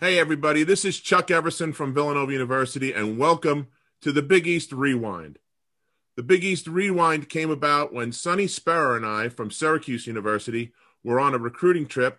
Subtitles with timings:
[0.00, 3.68] Hey, everybody, this is Chuck Everson from Villanova University, and welcome
[4.00, 5.38] to the Big East Rewind.
[6.16, 10.72] The Big East Rewind came about when Sonny Spera and I from Syracuse University
[11.04, 12.18] were on a recruiting trip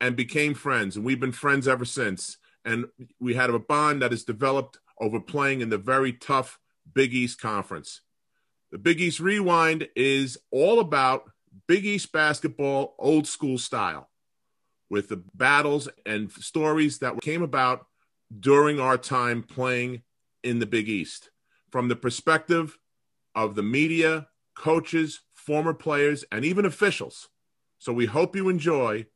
[0.00, 2.38] and became friends, and we've been friends ever since.
[2.64, 2.86] And
[3.20, 6.58] we had a bond that has developed over playing in the very tough
[6.92, 8.00] Big East Conference.
[8.72, 11.30] The Big East Rewind is all about
[11.68, 14.08] Big East basketball, old school style
[14.92, 17.86] with the battles and stories that came about
[18.38, 20.02] during our time playing
[20.44, 21.30] in the Big East
[21.70, 22.76] from the perspective
[23.34, 27.30] of the media, coaches, former players, and even officials.
[27.78, 29.06] So we hope you enjoy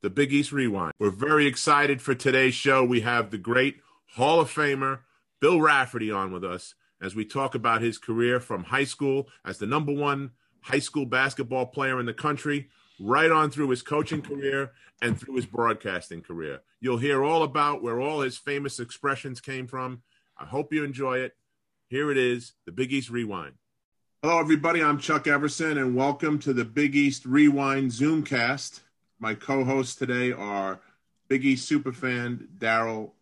[0.00, 0.92] the Big East Rewind.
[1.00, 2.84] We're very excited for today's show.
[2.84, 3.80] We have the great
[4.14, 5.00] Hall of Famer
[5.40, 9.58] Bill Raftery on with us as we talk about his career from high school as
[9.58, 12.68] the number one high school basketball player in the country
[13.00, 16.60] right on through his coaching career and through his broadcasting career.
[16.80, 20.02] You'll hear all about where all his famous expressions came from.
[20.38, 21.36] I hope you enjoy it.
[21.88, 23.54] Here it is the Big East Rewind.
[24.22, 24.82] Hello, everybody.
[24.82, 28.80] I'm Chuck Everson, and welcome to the Big East Rewind Zoomcast.
[29.18, 30.80] My co hosts today are
[31.28, 33.12] Big East superfan Daryl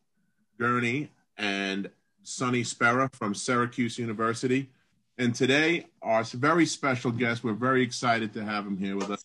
[0.59, 1.91] Gurney and
[2.23, 4.71] Sonny Spera from Syracuse University.
[5.19, 9.23] And today, our very special guest, we're very excited to have him here with us,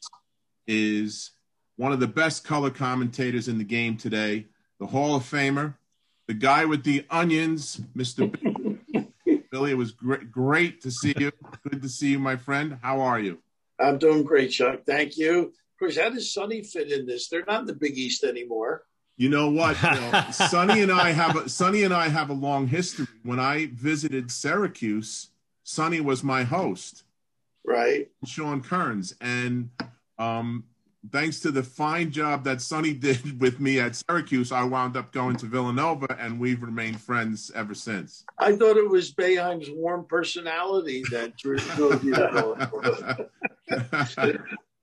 [0.67, 1.31] is
[1.77, 4.47] one of the best color commentators in the game today,
[4.79, 5.75] the Hall of Famer,
[6.27, 8.31] the guy with the onions, Mr.
[9.51, 9.71] Billy.
[9.71, 11.31] It was great, great to see you.
[11.69, 12.77] Good to see you, my friend.
[12.81, 13.39] How are you?
[13.79, 14.81] I'm doing great, Chuck.
[14.85, 15.39] Thank you.
[15.39, 17.29] Of course, how does Sonny fit in this?
[17.29, 18.83] They're not in the Big East anymore.
[19.15, 19.81] You know what?
[19.81, 23.07] You know, Sonny and I have a, Sonny and I have a long history.
[23.23, 25.27] When I visited Syracuse,
[25.63, 27.03] Sonny was my host,
[27.65, 28.09] right?
[28.25, 29.71] Sean Kearns, and
[30.19, 30.65] um,
[31.11, 35.11] thanks to the fine job that Sonny did with me at Syracuse, I wound up
[35.11, 38.25] going to Villanova, and we've remained friends ever since.
[38.37, 41.57] I thought it was Boeheim's warm personality that drew
[42.03, 43.29] you to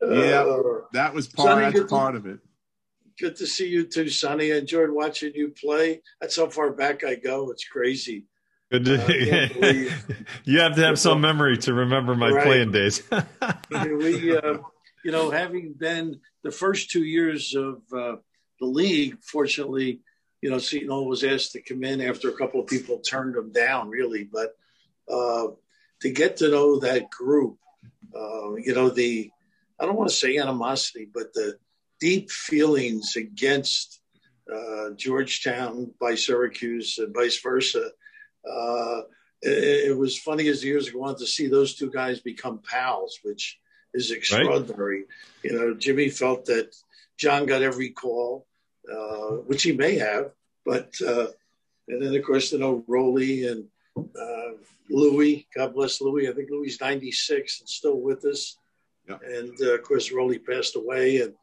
[0.02, 2.38] Yeah, uh, that was part, Sonny, that's part to, of it.
[3.18, 4.52] Good to see you too, Sonny.
[4.52, 6.02] I enjoyed watching you play.
[6.20, 7.50] That's how far back I go.
[7.50, 8.26] It's crazy.
[8.70, 9.94] Good to, uh,
[10.44, 12.44] you have to have some memory to remember my right.
[12.44, 13.02] playing days.
[13.70, 14.58] we, uh,
[15.06, 18.16] you know, having been the first two years of uh,
[18.58, 20.00] the league, fortunately,
[20.42, 23.36] you know, Seton Hall was asked to come in after a couple of people turned
[23.36, 24.24] them down, really.
[24.24, 24.56] But
[25.08, 25.50] uh,
[26.00, 27.56] to get to know that group,
[28.16, 29.30] uh, you know, the,
[29.78, 31.56] I don't want to say animosity, but the
[32.00, 34.00] deep feelings against
[34.52, 37.90] uh, Georgetown by Syracuse and vice versa.
[38.44, 39.02] Uh,
[39.40, 42.60] it, it, was funny as the years go on to see those two guys become
[42.68, 43.60] pals, which
[43.96, 44.98] is extraordinary.
[44.98, 45.06] Right.
[45.42, 46.76] You know, Jimmy felt that
[47.16, 48.46] John got every call,
[48.92, 50.32] uh, which he may have,
[50.64, 51.28] but uh,
[51.88, 53.64] and then of course you know Rollie and
[53.96, 54.58] uh,
[54.90, 55.46] Louis.
[55.56, 56.28] God bless Louis.
[56.28, 58.56] I think Louis 96 and still with us.
[59.08, 59.18] Yeah.
[59.24, 61.34] And uh, of course Rollie passed away, and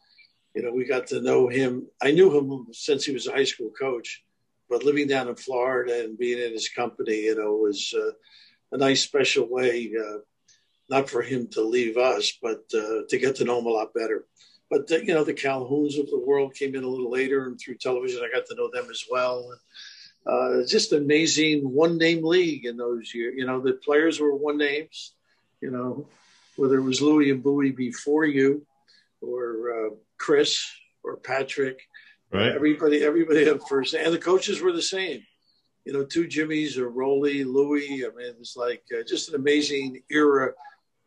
[0.55, 1.87] you know we got to know him.
[2.01, 4.23] I knew him since he was a high school coach,
[4.69, 8.11] but living down in Florida and being in his company, you know, was uh,
[8.73, 10.19] a nice special way uh,
[10.93, 13.95] not for him to leave us, but uh, to get to know him a lot
[13.95, 14.25] better.
[14.69, 17.59] But the, you know, the Calhouns of the world came in a little later, and
[17.59, 19.51] through television, I got to know them as well.
[20.25, 23.33] Uh, just amazing one name league in those years.
[23.35, 25.13] You know, the players were one names.
[25.61, 26.05] You know,
[26.57, 28.65] whether it was Louis and Bowie before you,
[29.21, 30.69] or uh, Chris
[31.03, 31.79] or Patrick.
[32.31, 32.51] Right.
[32.51, 35.23] Everybody, everybody had first, and the coaches were the same
[35.85, 38.05] you know, two Jimmys or Rollie, Louis.
[38.05, 40.53] I mean, it's like uh, just an amazing era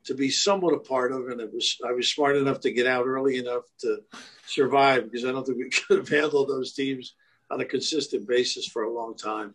[0.07, 2.87] to be somewhat a part of, and it was I was smart enough to get
[2.87, 3.99] out early enough to
[4.47, 7.15] survive because I don't think we could have handled those teams
[7.51, 9.55] on a consistent basis for a long time.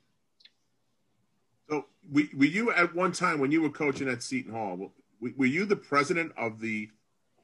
[1.70, 4.92] So, were you at one time when you were coaching at Seton Hall?
[5.20, 6.90] Were you the president of the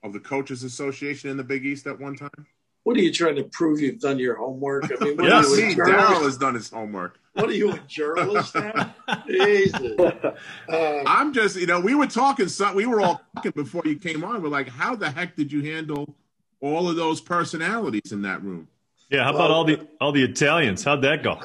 [0.04, 2.46] of the coaches association in the Big East at one time?
[2.88, 3.82] What are you trying to prove?
[3.82, 4.86] You've done your homework.
[4.86, 7.20] I mean, what yes, see, Daryl has done his homework.
[7.34, 8.96] What are you, a journalist now?
[9.28, 10.00] Jesus.
[10.00, 12.48] Uh, I'm just, you know, we were talking.
[12.74, 14.42] We were all talking before you came on.
[14.42, 16.16] We're like, how the heck did you handle
[16.62, 18.70] all of those personalities in that room?
[19.10, 19.26] Yeah.
[19.26, 20.86] How about all the all the Italians?
[20.86, 21.42] How'd that go?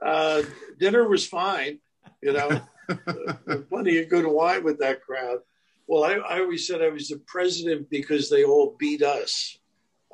[0.00, 0.42] Uh,
[0.78, 1.80] dinner was fine.
[2.22, 2.60] You know,
[3.70, 5.38] plenty of good wine with that crowd.
[5.88, 9.58] Well, I, I always said I was the president because they all beat us.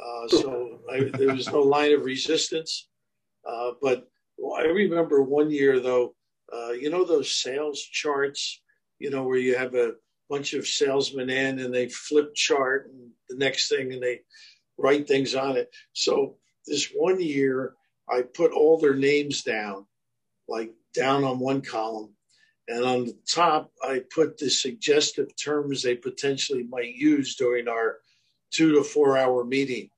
[0.02, 2.88] Uh, so I, there was no line of resistance.
[3.48, 4.08] Uh, but
[4.58, 6.14] I remember one year though,
[6.52, 8.60] uh, you know those sales charts,
[8.98, 9.92] you know where you have a
[10.28, 14.20] bunch of salesmen in and they flip chart and the next thing and they
[14.78, 15.70] write things on it.
[15.92, 17.74] So this one year
[18.08, 19.86] I put all their names down,
[20.48, 22.14] like down on one column.
[22.68, 27.98] And on the top, I put the suggestive terms they potentially might use during our
[28.50, 29.90] two to four hour meeting.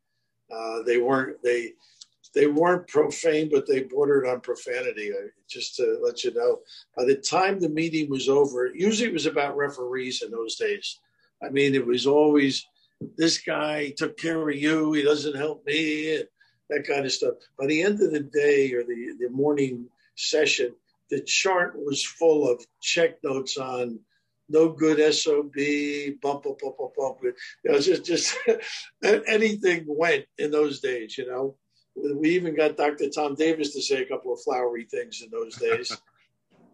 [0.55, 1.73] Uh, they weren't they
[2.35, 5.13] they weren't profane, but they bordered on profanity.
[5.49, 6.61] Just to let you know,
[6.97, 10.99] by the time the meeting was over, usually it was about referees in those days.
[11.43, 12.67] I mean, it was always
[13.17, 16.23] this guy took care of you, he doesn't help me,
[16.71, 17.35] that kind of stuff.
[17.59, 19.87] By the end of the day or the, the morning
[20.17, 20.75] session,
[21.11, 24.01] the chart was full of check notes on
[24.55, 25.53] no good SOB,
[26.23, 27.19] bump, bump, bump, bump, bump.
[27.23, 27.35] You
[27.65, 28.37] know, just, just
[29.27, 31.57] anything went in those days, you know.
[31.97, 33.11] We even got Dr.
[33.11, 35.97] Tom Davis to say a couple of flowery things in those days.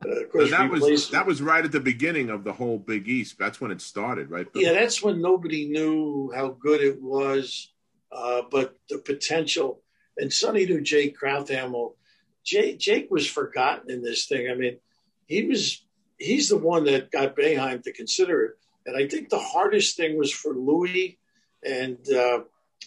[0.02, 3.06] Uh, of course, that was that was right at the beginning of the whole Big
[3.06, 3.36] East.
[3.38, 4.46] That's when it started, right?
[4.54, 7.70] Yeah, that's when nobody knew how good it was,
[8.10, 9.82] uh, but the potential.
[10.16, 11.96] And Sonny knew Jake Crouthamel.
[12.42, 14.50] Jake, Jake was forgotten in this thing.
[14.50, 14.78] I mean,
[15.26, 15.84] he was
[16.20, 18.52] he's the one that got Boeheim to consider it.
[18.86, 21.18] And I think the hardest thing was for Louis
[21.64, 22.40] and uh,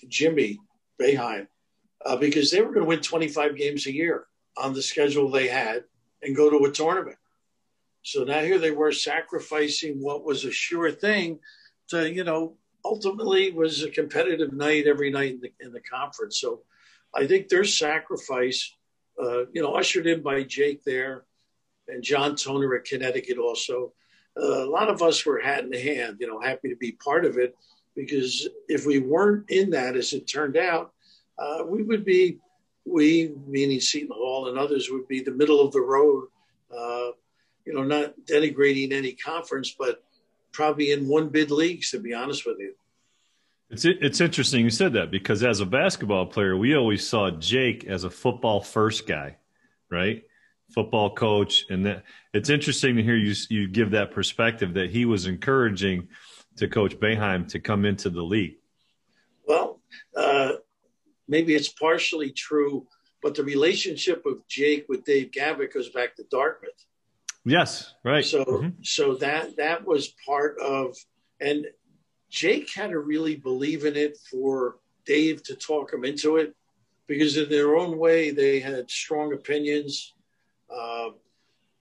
[0.07, 0.59] Jimmy
[1.01, 1.47] Boeheim
[2.06, 4.25] uh, because they were going to win 25 games a year
[4.56, 5.83] on the schedule they had
[6.21, 7.18] and go to a tournament.
[8.03, 11.39] So now here they were sacrificing what was a sure thing
[11.89, 12.56] to, you know,
[12.86, 16.39] ultimately was a competitive night every night in the, in the conference.
[16.39, 16.62] So
[17.15, 18.75] I think their sacrifice,
[19.21, 21.25] uh, you know, ushered in by Jake there
[21.88, 23.94] and John Toner at Connecticut also.
[24.35, 27.25] Uh, a lot of us were hat in hand, you know, happy to be part
[27.25, 27.56] of it
[27.95, 30.91] because if we weren't in that, as it turned out,
[31.38, 32.39] uh, we would be,
[32.85, 36.27] we, meaning Seton Hall and others, would be the middle of the road,
[36.75, 37.12] uh,
[37.65, 40.03] you know, not denigrating any conference, but
[40.51, 42.74] probably in one bid leagues, to be honest with you.
[43.69, 47.86] It's it's interesting you said that because as a basketball player, we always saw Jake
[47.86, 49.38] as a football first guy,
[49.89, 50.24] right?
[50.71, 55.06] Football coach, and that it's interesting to hear you you give that perspective that he
[55.06, 56.07] was encouraging
[56.57, 58.56] to Coach Boeheim to come into the league.
[59.48, 59.81] Well,
[60.18, 60.54] uh,
[61.27, 62.88] maybe it's partially true,
[63.21, 66.71] but the relationship of Jake with Dave Gavitt goes back to Dartmouth.
[67.45, 68.25] Yes, right.
[68.25, 68.69] So, mm-hmm.
[68.81, 70.95] so that that was part of,
[71.39, 71.68] and
[72.31, 76.56] Jake had to really believe in it for Dave to talk him into it,
[77.06, 80.12] because in their own way they had strong opinions.
[80.73, 81.09] Uh,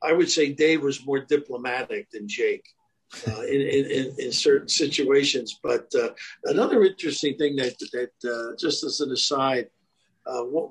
[0.03, 2.67] I would say Dave was more diplomatic than Jake
[3.29, 5.61] uh, in, in, in, certain situations.
[5.63, 6.11] But uh,
[6.45, 9.69] another interesting thing that, that uh, just as an aside,
[10.27, 10.71] uh, what,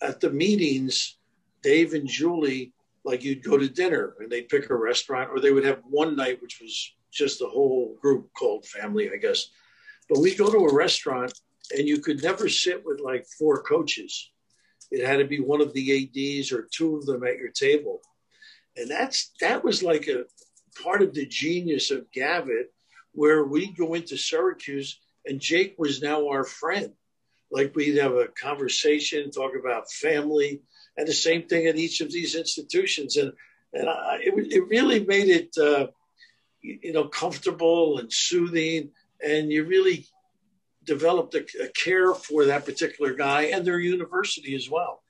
[0.00, 1.18] at the meetings,
[1.62, 2.72] Dave and Julie,
[3.04, 6.16] like you'd go to dinner and they'd pick a restaurant, or they would have one
[6.16, 9.48] night, which was just a whole group called family, I guess.
[10.08, 11.32] But we'd go to a restaurant
[11.76, 14.31] and you could never sit with like four coaches.
[14.92, 18.02] It had to be one of the ADs or two of them at your table.
[18.76, 20.24] And that's that was like a,
[20.82, 22.72] part of the genius of Gavitt,
[23.12, 26.92] where we go into Syracuse and Jake was now our friend.
[27.50, 30.62] Like we'd have a conversation, talk about family,
[30.96, 33.16] and the same thing at each of these institutions.
[33.16, 33.32] And
[33.72, 35.86] and I, it, it really made it, uh,
[36.60, 38.90] you know, comfortable and soothing,
[39.24, 40.06] and you really
[40.84, 45.02] developed a, a care for that particular guy and their university as well.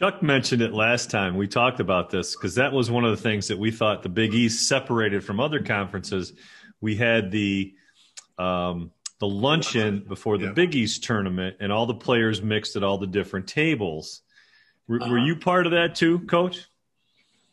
[0.00, 1.36] Chuck mentioned it last time.
[1.36, 4.08] We talked about this because that was one of the things that we thought the
[4.08, 6.32] Big East separated from other conferences.
[6.80, 7.74] We had the
[8.38, 10.52] um, the luncheon before the yeah.
[10.52, 14.22] Big East tournament, and all the players mixed at all the different tables.
[14.88, 15.10] Were, uh-huh.
[15.10, 16.66] were you part of that too, Coach?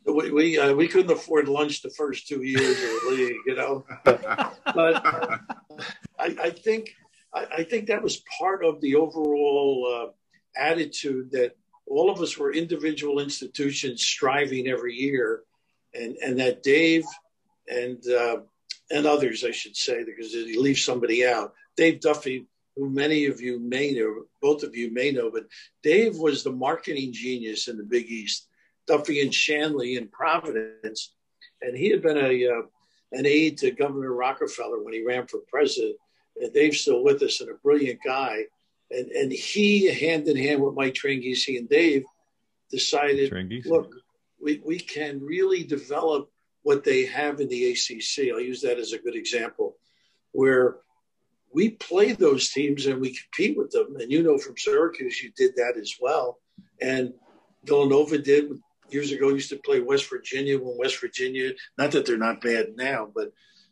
[0.05, 3.55] We we, uh, we couldn't afford lunch the first two years of the league, you
[3.55, 3.85] know.
[4.05, 5.05] but
[6.19, 6.95] I, I think
[7.33, 10.11] I, I, think that was part of the overall
[10.57, 11.55] uh, attitude that
[11.85, 15.41] all of us were individual institutions striving every year,
[15.93, 17.05] and and that Dave
[17.67, 18.37] and uh,
[18.91, 21.53] and others, I should say, because you leave somebody out.
[21.75, 25.45] Dave Duffy, who many of you may know, both of you may know, but
[25.83, 28.47] Dave was the marketing genius in the Big East.
[28.87, 31.13] Duffy and Shanley in Providence,
[31.61, 32.61] and he had been a uh,
[33.11, 35.97] an aide to Governor Rockefeller when he ran for president.
[36.41, 38.45] And Dave's still with us and a brilliant guy
[38.91, 42.05] and and he hand in hand with Mike Tranghese and Dave
[42.69, 43.31] decided,
[43.65, 43.93] look,
[44.41, 46.29] we, we can really develop
[46.63, 48.29] what they have in the ACC.
[48.29, 49.77] I'll use that as a good example,
[50.33, 50.77] where
[51.53, 53.95] we play those teams and we compete with them.
[53.99, 56.39] And you know from Syracuse, you did that as well.
[56.81, 57.13] And
[57.63, 58.51] Villanova did
[58.89, 59.29] years ago.
[59.29, 63.31] Used to play West Virginia when West Virginia, not that they're not bad now, but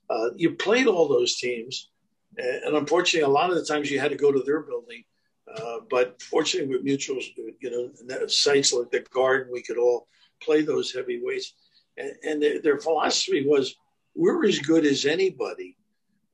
[0.10, 1.90] uh, you played all those teams
[2.38, 5.04] and unfortunately, a lot of the times you had to go to their building
[5.48, 7.26] Uh, but fortunately, with mutuals,
[7.62, 10.08] you know, sites like the Garden, we could all
[10.42, 11.54] play those heavyweights.
[11.98, 13.76] And, and their, their philosophy was,
[14.16, 15.78] we're as good as anybody,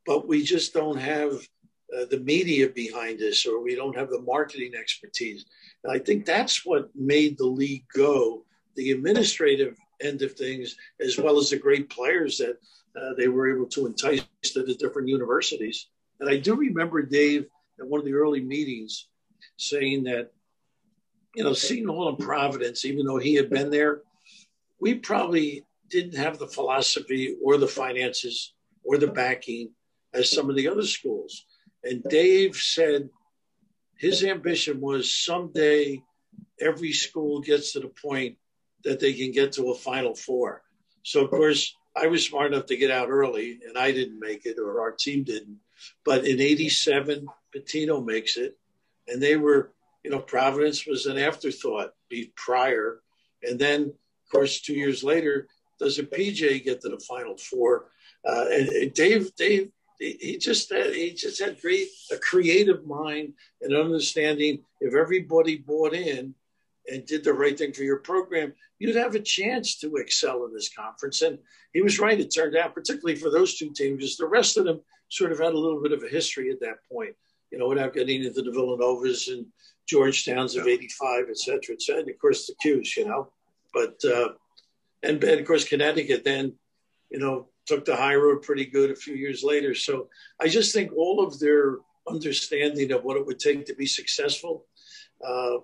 [0.06, 1.34] but we just don't have
[1.96, 5.46] uh, the media behind us, or we don't have the marketing expertise.
[5.84, 8.46] And I think that's what made the league go.
[8.76, 12.58] The administrative end of things, as well as the great players that
[12.96, 15.88] uh, they were able to entice to the different universities.
[16.20, 17.46] And I do remember Dave
[17.80, 19.08] at one of the early meetings
[19.58, 20.32] saying that,
[21.36, 24.02] you know, Seton Hall and Providence, even though he had been there,
[24.80, 29.72] we probably didn't have the philosophy or the finances or the backing
[30.14, 31.46] as some of the other schools.
[31.84, 33.10] And Dave said
[33.98, 36.04] his ambition was someday
[36.60, 38.38] every school gets to the point
[38.84, 40.64] that they can get to a Final Four.
[41.04, 44.46] So, of course, I was smart enough to get out early, and I didn't make
[44.46, 45.58] it, or our team didn't.
[46.06, 48.58] But in '87, Pitino makes it,
[49.08, 49.72] and they were,
[50.04, 53.02] you know, Providence was an afterthought be prior,
[53.44, 55.48] and then, of course, two years later,
[55.80, 57.88] does a PJ get to the Final Four?
[58.26, 63.34] Uh, and, and Dave, Dave, he just had, he just had great a creative mind
[63.62, 64.64] and understanding.
[64.80, 66.36] If everybody bought in,
[66.88, 70.54] and did the right thing for your program, you'd have a chance to excel in
[70.54, 71.22] this conference.
[71.22, 71.38] And
[71.74, 72.20] he was right.
[72.20, 75.40] It turned out, particularly for those two teams, because the rest of them sort of
[75.40, 77.16] had a little bit of a history at that point,
[77.52, 79.46] you know, without getting into the Villanovas and
[79.92, 82.02] Georgetowns of 85, et cetera, et cetera.
[82.02, 83.32] And of course, the Qs, you know.
[83.74, 84.30] But, uh,
[85.04, 86.54] and, and of course, Connecticut then,
[87.10, 89.76] you know, took the high road pretty good a few years later.
[89.76, 90.10] So
[90.40, 94.66] I just think all of their understanding of what it would take to be successful
[95.26, 95.58] uh,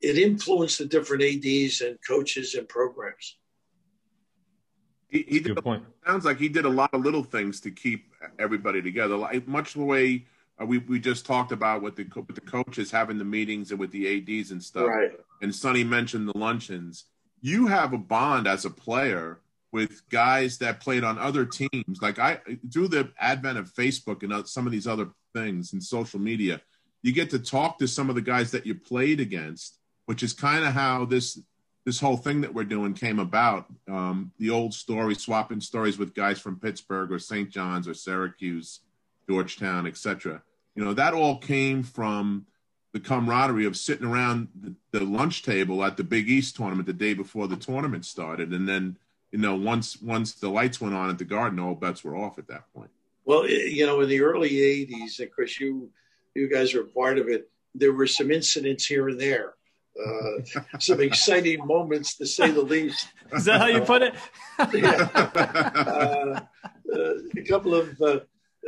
[0.00, 3.38] it influenced the different ADs and coaches and programs.
[5.08, 5.84] He, he did, Good point.
[6.06, 9.74] Sounds like he did a lot of little things to keep everybody together, like much
[9.74, 10.26] the way
[10.60, 13.80] uh, we we just talked about with the with the coaches having the meetings and
[13.80, 14.88] with the ADs and stuff.
[14.88, 15.12] Right.
[15.42, 17.04] And Sonny mentioned the luncheons.
[17.40, 19.40] You have a bond as a player
[19.72, 22.00] with guys that played on other teams.
[22.00, 22.40] Like I,
[22.72, 26.60] through the advent of Facebook and some of these other things and social media,
[27.02, 30.32] you get to talk to some of the guys that you played against which is
[30.32, 31.38] kind of how this
[31.84, 33.66] this whole thing that we're doing came about.
[33.88, 37.48] Um, the old story, swapping stories with guys from Pittsburgh or St.
[37.48, 38.80] John's or Syracuse,
[39.28, 40.42] Georgetown, etc.
[40.74, 42.46] You know, that all came from
[42.92, 46.92] the camaraderie of sitting around the, the, lunch table at the Big East tournament the
[46.92, 48.98] day before the tournament started, and then
[49.30, 52.38] you know once once the lights went on at the Garden, all bets were off
[52.38, 52.90] at that point.
[53.24, 55.90] Well, you know, in the early '80s, of course, you
[56.34, 57.48] you guys were part of it.
[57.74, 59.54] There were some incidents here and there
[60.04, 63.08] uh, some exciting moments to say the least.
[63.32, 64.14] Is that how you put it?
[64.74, 65.08] yeah.
[65.16, 66.40] Uh,
[66.94, 68.20] uh, a couple of, uh,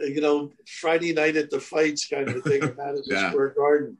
[0.02, 3.30] you know, Friday night at the fights kind of thing at Madison yeah.
[3.30, 3.96] Square Garden.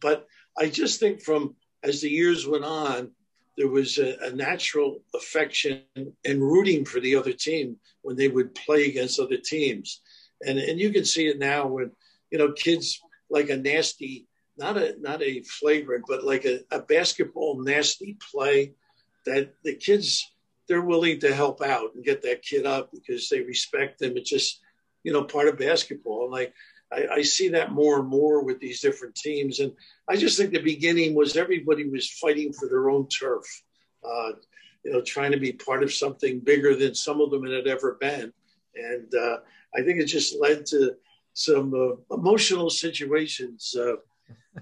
[0.00, 0.26] But
[0.58, 3.10] I just think from as the years went on,
[3.56, 8.54] there was a, a, natural affection and rooting for the other team when they would
[8.54, 10.02] play against other teams.
[10.46, 11.90] And, and you can see it now when,
[12.30, 14.26] you know, kids like a nasty
[14.58, 18.72] not a not a flagrant, but like a, a basketball nasty play
[19.24, 20.30] that the kids
[20.68, 24.16] they're willing to help out and get that kid up because they respect them.
[24.16, 24.60] It's just
[25.02, 26.34] you know part of basketball.
[26.34, 26.48] And
[26.92, 29.60] I, I see that more and more with these different teams.
[29.60, 29.72] And
[30.08, 33.44] I just think the beginning was everybody was fighting for their own turf.
[34.04, 34.32] Uh,
[34.84, 37.98] you know, trying to be part of something bigger than some of them had ever
[38.00, 38.32] been.
[38.76, 39.38] And uh,
[39.74, 40.94] I think it just led to
[41.34, 43.74] some uh, emotional situations.
[43.78, 43.96] Uh,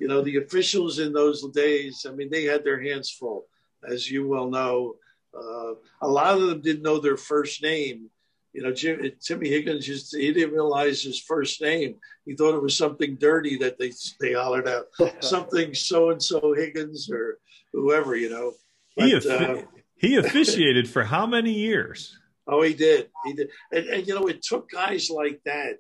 [0.01, 3.47] you know, the officials in those days, I mean, they had their hands full,
[3.89, 4.97] as you well know.
[5.37, 8.11] Uh, a lot of them didn't know their first name.
[8.53, 11.97] You know, Jim, Timmy Higgins just he didn't realize his first name.
[12.25, 14.87] He thought it was something dirty that they they hollered out,
[15.21, 17.39] something so and so Higgins or
[17.73, 18.15] whoever.
[18.15, 18.53] You know,
[18.97, 19.63] but, he uh,
[19.97, 22.17] he officiated for how many years?
[22.47, 23.09] Oh, he did.
[23.25, 25.79] He did, and, and you know, it took guys like that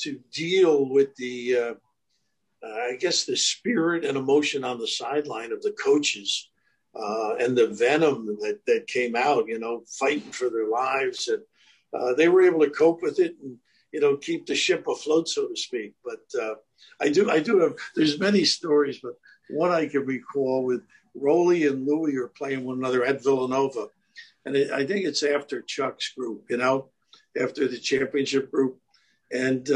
[0.00, 1.74] to deal with the uh,
[2.66, 6.48] uh, I guess the spirit and emotion on the sideline of the coaches
[6.94, 11.28] uh, and the venom that, that came out, you know, fighting for their lives.
[11.28, 11.42] And
[11.94, 13.58] uh, they were able to cope with it and,
[13.92, 15.94] you know, keep the ship afloat, so to speak.
[16.04, 16.54] But uh,
[17.00, 19.14] I do, I do have, there's many stories, but
[19.50, 20.82] one I can recall with
[21.14, 23.88] Rollie and Louie are playing one another at Villanova.
[24.44, 26.90] And it, I think it's after Chuck's group, you know,
[27.40, 28.78] after the championship group.
[29.30, 29.70] And,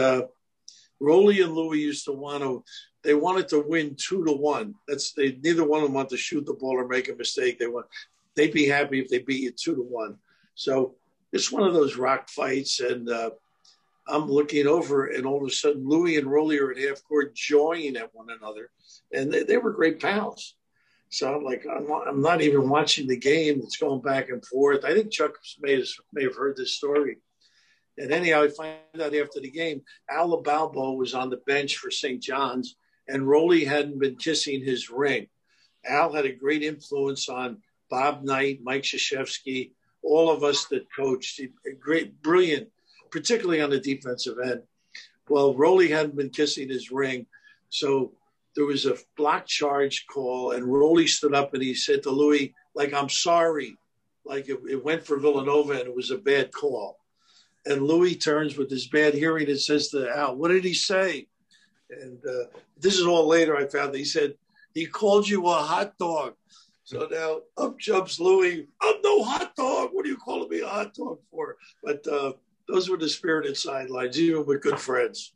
[1.01, 2.65] Rollie and Louie used to want to.
[3.03, 4.75] They wanted to win two to one.
[4.87, 5.39] That's they.
[5.43, 7.59] Neither one of them want to shoot the ball or make a mistake.
[7.59, 7.87] They want.
[8.37, 10.17] They'd be happy if they beat you two to one.
[10.55, 10.97] So
[11.33, 13.31] it's one of those rock fights, and uh,
[14.09, 17.35] I'm looking over, and all of a sudden, Louie and Rollie are at half court
[17.35, 18.71] joining at one another,
[19.13, 20.55] and they, they were great pals.
[21.09, 23.61] So I'm like, I'm not, I'm not, even watching the game.
[23.63, 24.85] It's going back and forth.
[24.85, 27.19] I think Chuck may may have heard this story.
[28.01, 31.91] And anyhow, I find out after the game, Al Balbo was on the bench for
[31.91, 32.23] St.
[32.23, 32.77] John's,
[33.07, 35.27] and Rollie hadn't been kissing his ring.
[35.87, 37.59] Al had a great influence on
[37.91, 41.43] Bob Knight, Mike Krzyzewski, all of us that coached.
[41.79, 42.69] Great, brilliant,
[43.11, 44.63] particularly on the defensive end.
[45.29, 47.27] Well, Rollie hadn't been kissing his ring,
[47.69, 48.13] so
[48.57, 52.55] there was a block charge call, and Rollie stood up and he said to Louis,
[52.75, 53.77] like, I'm sorry.
[54.25, 57.00] Like it, it went for Villanova and it was a bad call.
[57.67, 61.27] And Louis turns with his bad hearing and says to Al, What did he say?
[61.91, 62.45] And uh,
[62.79, 64.35] this is all later I found that he said,
[64.75, 66.35] He called you a hot dog.
[66.85, 68.67] So now up jumps Louis.
[68.83, 69.91] I'm no hot dog.
[69.93, 71.57] What are you calling me a hot dog for?
[71.85, 72.33] But uh,
[72.67, 75.33] those were the spirited sidelines, even with good friends.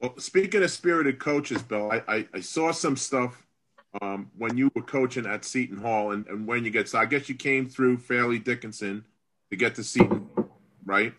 [0.00, 3.42] Well, speaking of spirited coaches, Bill, I, I, I saw some stuff
[4.02, 7.06] um, when you were coaching at Seton Hall, and, and when you get so I
[7.06, 9.04] guess you came through Fairleigh Dickinson
[9.50, 10.28] to get to Seton,
[10.84, 11.14] right?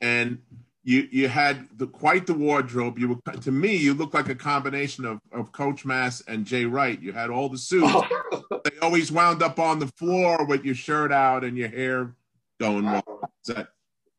[0.00, 0.38] And
[0.84, 2.98] you you had the quite the wardrobe.
[2.98, 6.64] You were to me, you looked like a combination of, of Coach Mass and Jay
[6.64, 7.00] Wright.
[7.00, 7.92] You had all the suits.
[8.64, 12.14] they always wound up on the floor with your shirt out and your hair
[12.58, 12.86] going.
[12.86, 13.68] Is that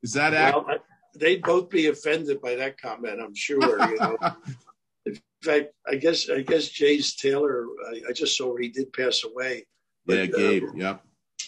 [0.03, 0.79] is that well,
[1.15, 3.79] they'd both be offended by that comment, I'm sure.
[3.89, 4.17] You know,
[5.05, 7.65] in fact, I guess I guess Jay's tailor.
[7.89, 9.65] I, I just saw he did pass away.
[10.05, 10.63] But, yeah, Gabe.
[10.63, 10.98] Uh, yeah.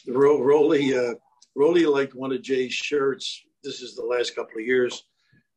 [0.07, 1.15] Ro- Rollie, uh,
[1.57, 3.43] Rollie liked one of Jay's shirts.
[3.63, 5.05] This is the last couple of years,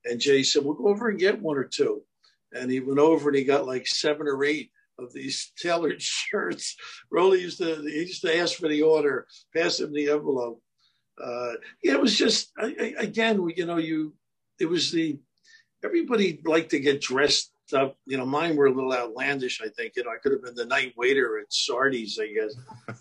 [0.04, 2.02] and Jay said, "We'll go over and get one or two.
[2.52, 6.76] And he went over and he got like seven or eight of these tailored shirts.
[7.12, 10.60] Rollie used to he used to ask for the order, pass him the envelope
[11.22, 14.14] uh, it was just I, I, again, you know, you
[14.60, 15.18] it was the
[15.84, 17.96] everybody liked to get dressed up.
[18.06, 19.60] You know, mine were a little outlandish.
[19.62, 22.54] I think you know I could have been the night waiter at Sardi's, I guess,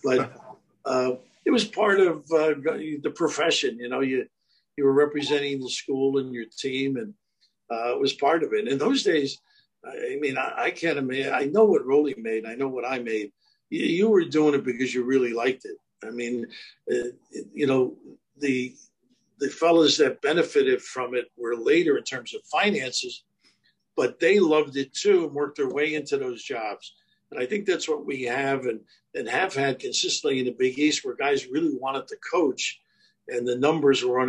[0.04, 0.34] but
[0.86, 1.12] uh,
[1.46, 3.80] it was part of uh, the profession.
[3.80, 4.28] You know, you
[4.78, 7.14] you were representing the school and your team, and
[7.72, 8.68] uh, it was part of it.
[8.68, 9.40] In those days,
[9.86, 11.34] I mean, I, I can't imagine.
[11.34, 12.46] I know what Rollie made.
[12.46, 13.32] I know what I made.
[13.70, 15.78] You, you were doing it because you really liked it.
[16.06, 16.46] I mean,
[16.92, 17.10] uh,
[17.54, 17.98] you know,
[18.38, 18.76] the
[19.40, 23.24] the fellows that benefited from it were later in terms of finances,
[23.96, 26.94] but they loved it too and worked their way into those jobs.
[27.32, 28.80] And I think that's what we have and,
[29.16, 32.80] and have had consistently in the Big East, where guys really wanted to coach,
[33.28, 34.20] and the numbers were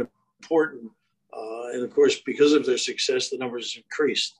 [0.45, 0.91] unimportant.
[1.33, 4.39] Uh, and of course, because of their success, the numbers increased.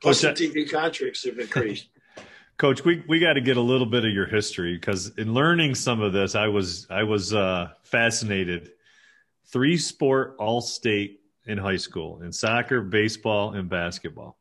[0.00, 1.88] Plus, the TV contracts have increased.
[2.56, 5.74] Coach, we, we got to get a little bit of your history because in learning
[5.74, 8.70] some of this, I was I was uh, fascinated.
[9.46, 14.38] Three sport all state in high school in soccer, baseball, and basketball,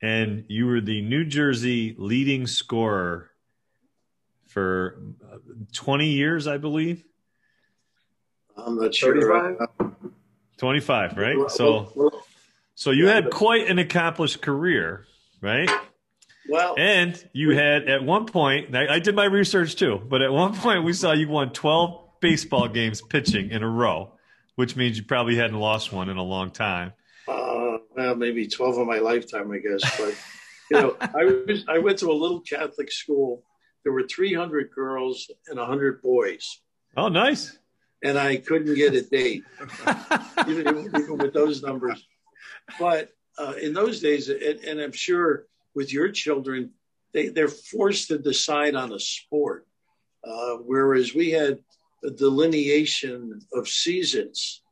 [0.00, 3.30] and you were the New Jersey leading scorer
[4.46, 5.38] for uh,
[5.72, 7.04] twenty years, I believe.
[8.56, 9.14] I'm not sure.
[10.58, 11.50] 25, right?
[11.50, 12.22] So,
[12.74, 15.06] so you had quite an accomplished career,
[15.40, 15.70] right?
[16.48, 20.32] Well, and you had at one point, I, I, did my research too, but at
[20.32, 24.12] one point we saw you won 12 baseball games pitching in a row,
[24.54, 26.92] which means you probably hadn't lost one in a long time.
[27.28, 29.98] Uh, well, maybe 12 of my lifetime, I guess.
[29.98, 30.14] But,
[30.70, 33.42] you know, I, was, I went to a little Catholic school.
[33.82, 36.60] There were 300 girls and 100 boys.
[36.96, 37.58] Oh, nice.
[38.06, 39.42] And I couldn't get a date,
[40.48, 42.06] even, even, with those numbers.
[42.78, 46.70] But uh, in those days, and, and I'm sure with your children,
[47.12, 49.66] they, they're forced to decide on a sport.
[50.22, 51.58] Uh, whereas we had
[52.04, 54.62] a delineation of seasons.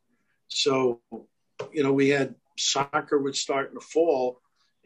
[0.47, 1.01] So,
[1.73, 4.39] you know, we had soccer would start in the fall,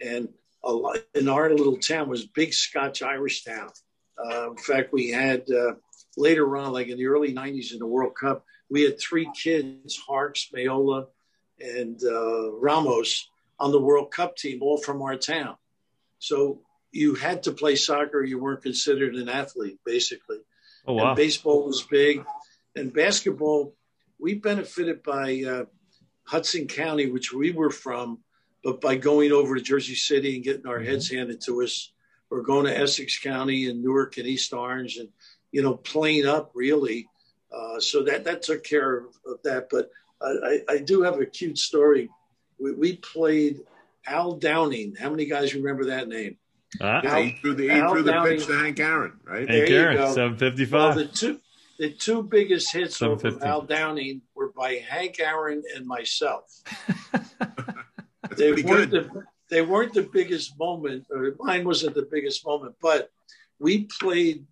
[0.04, 0.30] and
[0.64, 3.70] a lot, in our little town was big Scotch Irish town.
[4.18, 5.74] Uh, in fact, we had uh,
[6.20, 9.98] later on, like in the early 90s in the World Cup, we had three kids,
[9.98, 11.08] Harkes, Meola,
[11.60, 13.30] and uh, Ramos,
[13.60, 15.56] on the World Cup team, all from our town.
[16.20, 18.24] So you had to play soccer.
[18.24, 20.38] You weren't considered an athlete, basically.
[20.88, 21.08] Oh, wow.
[21.08, 22.24] And baseball was big.
[22.76, 23.74] And basketball,
[24.20, 25.66] we benefited by uh,
[26.24, 28.20] Hudson County, which we were from,
[28.64, 30.90] but by going over to Jersey City and getting our mm-hmm.
[30.90, 31.92] heads handed to us,
[32.30, 35.10] or going to Essex County and Newark and East Orange and,
[35.52, 37.08] you know, plane up really.
[37.52, 39.70] Uh, so that, that took care of, of that.
[39.70, 39.90] But
[40.22, 42.10] I, I, do have a cute story.
[42.60, 43.62] We, we played
[44.06, 44.96] Al Downing.
[44.96, 46.38] How many guys remember that name?
[46.80, 49.50] Uh, Al, he threw the, he threw the pitch to Hank Aaron, right?
[49.50, 50.72] Hank Aaron, 755.
[50.72, 51.40] Well, the, two,
[51.80, 56.44] the two biggest hits of Al Downing were by Hank Aaron and myself.
[58.38, 58.92] They weren't good.
[58.92, 63.10] the they weren't the biggest moment, or mine wasn't the biggest moment, but
[63.60, 64.46] we played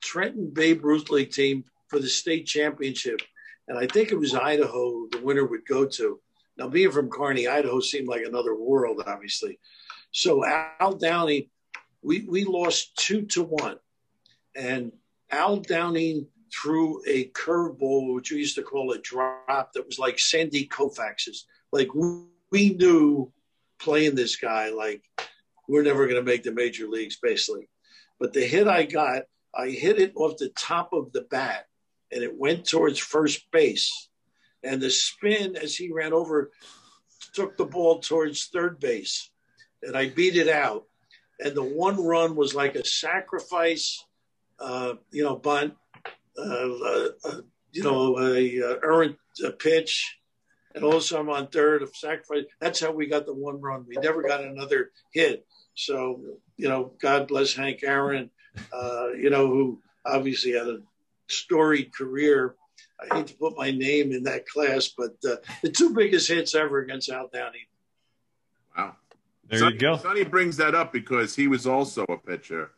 [0.00, 3.20] Trenton Babe Ruth League team for the state championship,
[3.66, 5.06] and I think it was Idaho.
[5.10, 6.20] The winner would go to.
[6.56, 9.58] Now, being from Kearny, Idaho seemed like another world, obviously.
[10.10, 11.48] So Al Downing,
[12.02, 13.78] we we lost two to one,
[14.56, 14.92] and
[15.30, 20.18] Al Downing threw a curveball, which we used to call a drop, that was like
[20.18, 21.46] Sandy Koufax's.
[21.72, 23.32] Like we knew
[23.78, 25.02] playing this guy, like
[25.68, 27.68] we're never going to make the major leagues, basically.
[28.18, 29.24] But the hit I got,
[29.58, 31.66] I hit it off the top of the bat,
[32.12, 34.08] and it went towards first base.
[34.62, 36.52] And the spin as he ran over
[37.34, 39.30] took the ball towards third base,
[39.82, 40.84] and I beat it out.
[41.40, 44.04] And the one run was like a sacrifice,
[44.60, 45.74] uh, you know, bunt,
[46.36, 47.40] uh, uh, uh,
[47.72, 50.18] you know, a, uh errant uh, pitch,
[50.74, 52.44] and also I'm on third of sacrifice.
[52.60, 53.84] That's how we got the one run.
[53.86, 55.46] We never got another hit.
[55.74, 56.20] So,
[56.56, 58.30] you know, God bless Hank Aaron,
[58.72, 60.78] uh, you know, who obviously had a
[61.28, 62.54] storied career.
[63.00, 66.54] I hate to put my name in that class, but uh, the two biggest hits
[66.54, 67.60] ever against Al Downing.
[68.76, 68.96] Wow.
[69.48, 69.96] There Sonny, you go.
[69.96, 72.70] Sonny brings that up because he was also a pitcher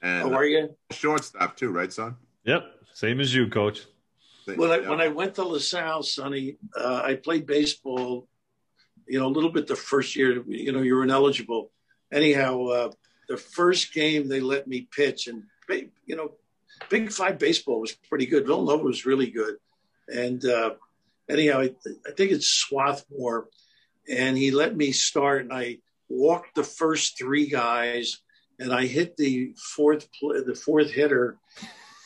[0.00, 0.76] and How are you?
[0.92, 2.16] shortstop too, right, son?
[2.44, 2.64] Yep.
[2.92, 3.82] Same as you, coach.
[4.46, 4.90] When I Yeah.
[4.90, 8.28] when I went to LaSalle, Sonny, uh, I played baseball.
[9.06, 10.42] You know, a little bit the first year.
[10.46, 11.72] You know, you were ineligible.
[12.12, 12.90] Anyhow, uh,
[13.28, 15.44] the first game they let me pitch, and
[16.06, 16.32] you know,
[16.90, 18.46] Big Five baseball was pretty good.
[18.46, 19.56] Villanova was really good,
[20.08, 20.74] and uh,
[21.28, 21.74] anyhow, I,
[22.06, 23.48] I think it's Swarthmore,
[24.08, 28.20] and he let me start, and I walked the first three guys,
[28.58, 31.38] and I hit the fourth pl- the fourth hitter,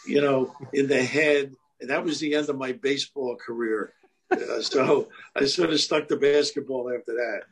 [0.07, 3.93] you know, in the head and that was the end of my baseball career.
[4.31, 7.43] Uh, so I sort of stuck to basketball after that.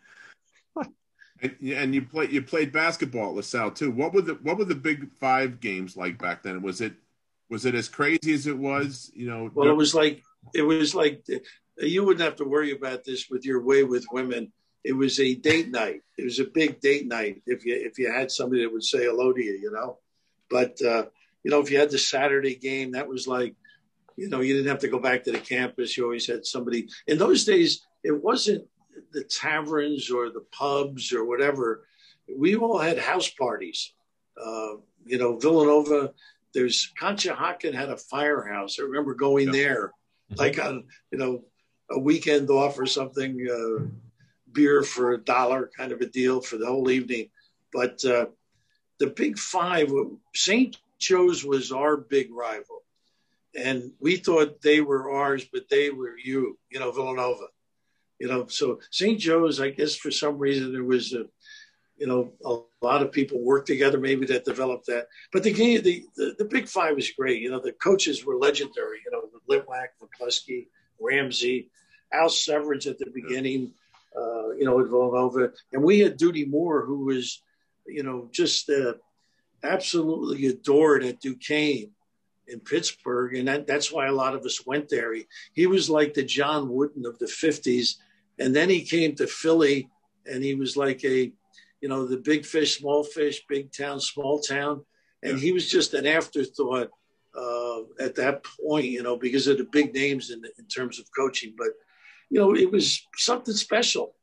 [1.43, 3.91] And, and you played you played basketball at LaSalle too.
[3.91, 6.63] What were the what were the Big Five games like back then?
[6.63, 6.95] Was it
[7.51, 9.11] was it as crazy as it was?
[9.15, 10.23] You know, Well, it was like
[10.55, 11.25] it was like
[11.79, 14.53] you wouldn't have to worry about this with your way with women.
[14.83, 16.03] It was a date night.
[16.17, 19.05] It was a big date night if you if you had somebody that would say
[19.05, 19.99] hello to you, you know.
[20.49, 21.07] But uh,
[21.43, 23.55] you know, if you had the Saturday game, that was like
[24.17, 25.97] you know, you didn't have to go back to the campus.
[25.97, 26.89] You always had somebody.
[27.07, 28.67] In those days, it wasn't
[29.13, 31.87] the taverns or the pubs or whatever.
[32.35, 33.93] We all had house parties.
[34.41, 36.13] Uh, you know, Villanova,
[36.53, 38.79] there's Conshohocken had a firehouse.
[38.79, 39.53] I remember going Yeah.
[39.53, 39.93] there,
[40.37, 41.45] like on, you know,
[41.91, 43.87] a weekend off or something, uh,
[44.53, 47.31] beer for a dollar kind of a deal for the whole evening.
[47.73, 48.27] But uh,
[48.99, 49.93] the Big Five,
[50.35, 50.77] St.
[50.99, 52.83] Joe's was our big rival
[53.57, 57.47] and we thought they were ours, but they were you, you know, Villanova,
[58.19, 58.47] you know.
[58.47, 59.19] So St.
[59.19, 61.25] Joe's, I guess, for some reason there was a,
[61.97, 65.07] you know, a lot of people worked together maybe that developed that.
[65.33, 67.41] But the game, the, the the Big Five was great.
[67.41, 68.99] You know, the coaches were legendary.
[69.05, 70.69] You know, Litwack, McCloskey,
[71.01, 71.71] Ramsay,
[72.13, 73.73] Al Severance at the beginning.
[74.17, 77.43] Uh, you know, at Villanova, and we had Dudey Moore, who was,
[77.87, 78.95] you know, just uh,
[79.63, 81.91] absolutely adored at Duquesne
[82.49, 85.13] in Pittsburgh, and that, that's why a lot of us went there.
[85.13, 87.97] He, he was like the John Wooden of the '50s,
[88.39, 89.89] and then he came to Philly,
[90.27, 91.33] and he was like a,
[91.81, 94.85] you know, the big fish, small fish, big town, small town,
[95.23, 96.91] and he was just an afterthought
[97.37, 101.07] uh, at that point, you know, because of the big names in, in terms of
[101.17, 101.55] coaching.
[101.57, 101.69] But
[102.31, 104.15] you know, it was something special.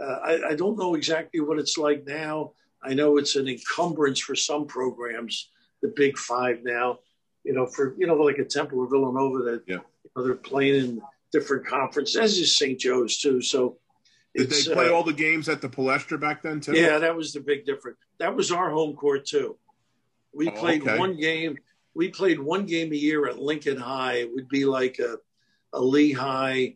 [0.00, 2.52] Uh, I, I don't know exactly what it's like now.
[2.82, 5.50] I know it's an encumbrance for some programs,
[5.82, 7.00] the Big Five now
[7.44, 9.76] you know, for you know, like a Temple or Villanova that Yeah.
[9.76, 11.02] you know, they're playing in
[11.32, 12.78] different conferences, as is St.
[12.78, 13.40] Joe's too.
[13.40, 13.78] So
[14.34, 16.72] Did they play uh, all the games at the Palestra back then too?
[16.72, 17.98] yeah, that was the big difference.
[18.18, 19.56] That was our home court too.
[20.32, 20.98] We Oh, played okay.
[20.98, 21.58] one game.
[21.94, 24.18] We played one game a year at Lincoln High.
[24.18, 25.16] It would be like a,
[25.72, 26.68] a Lehigh.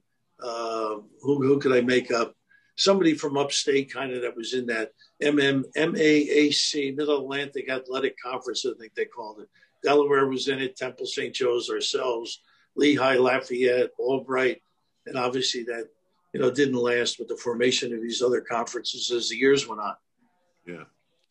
[0.42, 2.34] Uh, who who could I make up?
[2.76, 4.90] Somebody from upstate, kind of that was in that
[5.22, 8.66] MM MAAC Mid Atlantic Athletic Conference.
[8.66, 9.48] I think they called it.
[9.84, 10.76] Delaware was in it.
[10.76, 11.32] Temple St.
[11.32, 12.40] Joe's ourselves.
[12.76, 14.62] Lehigh, Lafayette, Albright,
[15.06, 15.88] and obviously that
[16.32, 19.80] you know didn't last with the formation of these other conferences as the years went
[19.80, 19.94] on.
[20.66, 20.84] Yeah.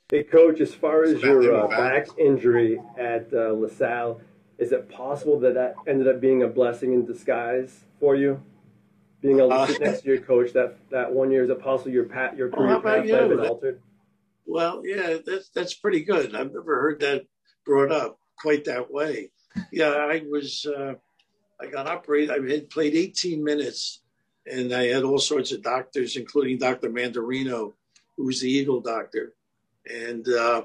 [0.09, 2.07] Hey, coach, as far as So your uh, back.
[2.07, 4.21] back injury at uh, LaSalle,
[4.59, 8.41] is it possible that that ended up being a blessing in disguise for you?
[9.21, 11.61] Being able to sit Uh, next to your coach that that one year, is it
[11.61, 13.37] possible your pat your Well, career how about path might have you?
[13.37, 13.81] been altered?
[14.45, 16.35] Well, yeah, that's that's pretty good.
[16.35, 17.25] I've never heard that
[17.65, 19.31] brought up quite that way.
[19.71, 20.65] Yeah, I was.
[20.65, 20.95] Uh,
[21.63, 22.29] I got operated.
[22.29, 24.01] I had played 18 minutes,
[24.45, 26.89] and I had all sorts of doctors, including Dr.
[26.89, 27.73] Mandarino,
[28.17, 29.33] who was the Eagle doctor.
[29.89, 30.63] And uh,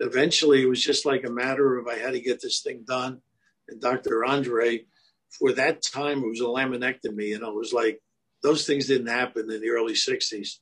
[0.00, 3.20] eventually, it was just like a matter of I had to get this thing done.
[3.68, 4.24] And Dr.
[4.24, 4.84] Andre,
[5.30, 8.02] for that time, it was a laminectomy, and it was like
[8.42, 10.58] those things didn't happen in the early 60s.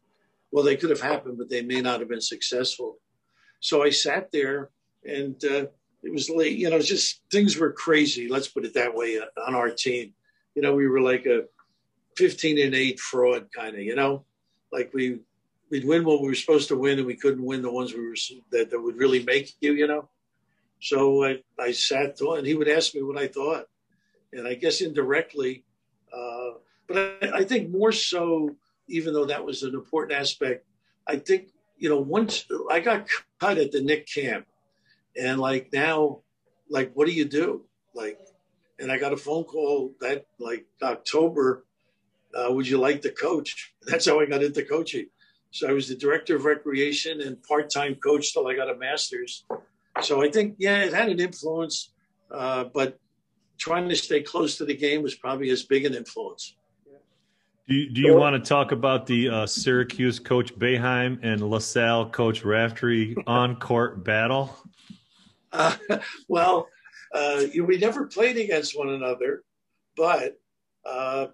[0.52, 2.98] Well, they could have happened, but they may not have been successful.
[3.60, 4.70] So I sat there,
[5.04, 5.66] and uh,
[6.04, 6.58] it was late.
[6.58, 8.28] You know, just things were crazy.
[8.28, 10.12] Let's put it that way uh, on our team.
[10.54, 11.44] You know, we were like a
[12.16, 13.82] 15 and eight fraud kind of.
[13.82, 14.24] You know,
[14.70, 15.20] like we
[15.70, 18.06] we'd win what we were supposed to win, and we couldn't win the ones we
[18.06, 18.16] were
[18.52, 19.72] that, that would really make you.
[19.72, 20.08] You know,
[20.80, 23.66] so I I sat there, and he would ask me what I thought,
[24.32, 25.64] and I guess indirectly,
[26.12, 26.50] uh,
[26.86, 28.54] but I, I think more so,
[28.88, 30.66] even though that was an important aspect,
[31.06, 33.08] I think you know once I got
[33.40, 34.46] cut at the Knick camp
[35.16, 36.20] and like now,
[36.68, 37.62] like, what do you do?
[37.94, 38.18] Like,
[38.78, 41.64] and I got a phone call that like October.
[42.34, 43.74] Uh, would you like to coach?
[43.86, 45.06] That's how I got into coaching.
[45.52, 49.44] So I was the director of recreation and part-time coach till I got a master's.
[50.02, 51.92] So I think, yeah, it had an influence,
[52.32, 52.98] uh, but
[53.56, 56.56] trying to stay close to the game was probably as big an influence.
[57.68, 62.10] Do you, do you want to talk about the uh, Syracuse coach Boeheim and LaSalle
[62.10, 64.54] coach Raftery on court battle?
[65.54, 65.76] Uh,
[66.28, 66.68] well,
[67.14, 69.42] uh, we never played against one another,
[69.96, 70.38] but
[70.84, 71.28] uh,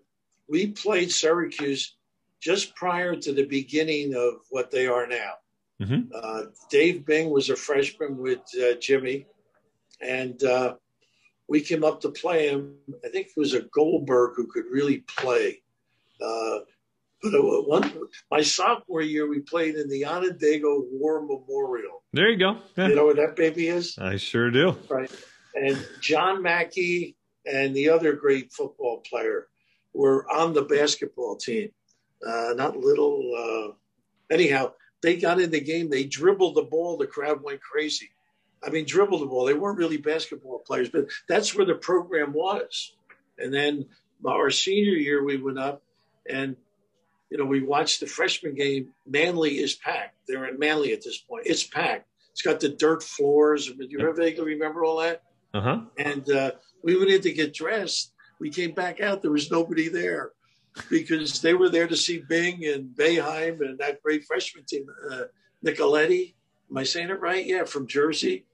[0.48, 1.96] we played Syracuse
[2.40, 5.32] just prior to the beginning of what they are now.
[5.80, 6.12] Mm-hmm.
[6.14, 9.26] Uh, Dave Bing was a freshman with uh, Jimmy,
[10.02, 10.74] and uh,
[11.48, 12.74] we came up to play him.
[13.04, 15.62] I think it was a Goldberg who could really play.
[17.22, 17.92] But one,
[18.30, 22.02] my sophomore year, we played in the Onondaga War Memorial.
[22.12, 22.58] There you go.
[22.76, 22.88] Yeah.
[22.88, 23.98] You know what that baby is?
[23.98, 24.76] I sure do.
[24.88, 25.10] Right.
[25.54, 29.48] And John Mackey and the other great football player
[29.92, 31.70] were on the basketball team.
[32.26, 33.32] Uh, not little.
[33.36, 35.90] Uh, anyhow, they got in the game.
[35.90, 36.96] They dribbled the ball.
[36.96, 38.10] The crowd went crazy.
[38.62, 39.46] I mean, dribbled the ball.
[39.46, 42.94] They weren't really basketball players, but that's where the program was.
[43.38, 43.86] And then
[44.26, 45.82] our senior year, we went up
[46.28, 46.56] and
[47.30, 48.88] you know, we watched the freshman game.
[49.06, 50.16] Manley is packed.
[50.26, 51.46] They're in Manley at this point.
[51.46, 52.06] It's packed.
[52.32, 53.66] It's got the dirt floors.
[53.66, 55.22] Do you ever vaguely remember all that?
[55.54, 55.80] Uh-huh.
[55.98, 58.12] And uh, we went in to get dressed.
[58.40, 59.22] We came back out.
[59.22, 60.32] There was nobody there
[60.88, 65.24] because they were there to see Bing and Boeheim and that great freshman team, uh,
[65.64, 66.34] Nicoletti.
[66.70, 67.44] Am I saying it right?
[67.44, 68.46] Yeah, from Jersey.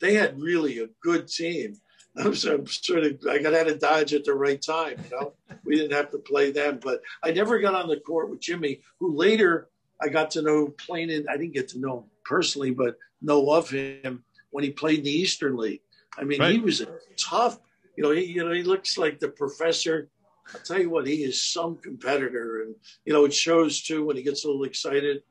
[0.00, 1.76] They had really a good team.
[2.18, 4.96] I'm, I'm sort of I got out of Dodge at the right time.
[5.10, 5.32] You know,
[5.64, 8.80] we didn't have to play them, but I never got on the court with Jimmy,
[8.98, 9.68] who later
[10.00, 11.28] I got to know playing in.
[11.28, 15.04] I didn't get to know him personally, but know of him when he played in
[15.04, 15.82] the Eastern League.
[16.18, 16.52] I mean, right.
[16.52, 17.58] he was a tough.
[17.96, 20.08] You know, he you know he looks like the professor.
[20.54, 22.74] I'll tell you what, he is some competitor, and
[23.04, 25.22] you know it shows too when he gets a little excited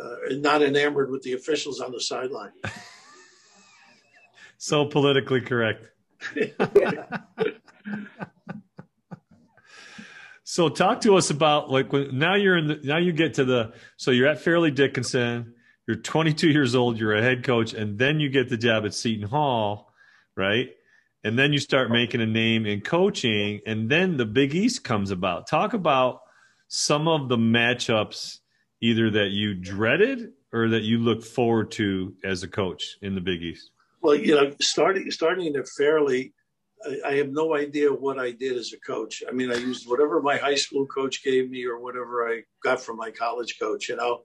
[0.00, 2.52] uh, and not enamored with the officials on the sideline.
[4.58, 5.86] so politically correct.
[10.44, 13.44] so talk to us about like when now you're in the now you get to
[13.44, 15.54] the so you're at Fairleigh Dickinson,
[15.86, 18.94] you're 22 years old, you're a head coach, and then you get the job at
[18.94, 19.92] Seton Hall,
[20.36, 20.70] right?
[21.24, 25.10] And then you start making a name in coaching, and then the Big East comes
[25.10, 25.48] about.
[25.48, 26.20] Talk about
[26.68, 28.38] some of the matchups
[28.80, 33.20] either that you dreaded or that you look forward to as a coach in the
[33.20, 33.71] Big East.
[34.02, 36.30] Well, you know, starting starting at Fairleigh,
[36.84, 39.22] I, I, have no idea what I did as a coach.
[39.28, 42.80] I mean, I used whatever my high school coach gave me or whatever I got
[42.80, 43.88] from my college coach.
[43.88, 44.22] You know,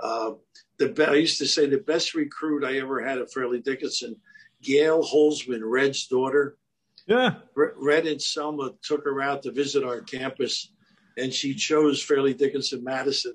[0.00, 0.32] uh,
[0.78, 4.16] the be- I used to say the best recruit I ever had at Fairleigh Dickinson,
[4.62, 6.58] Gail Holzman, Red's daughter.
[7.06, 10.72] Yeah, Red and Selma took her out to visit our campus,
[11.16, 13.34] and she chose Fairleigh Dickinson Madison.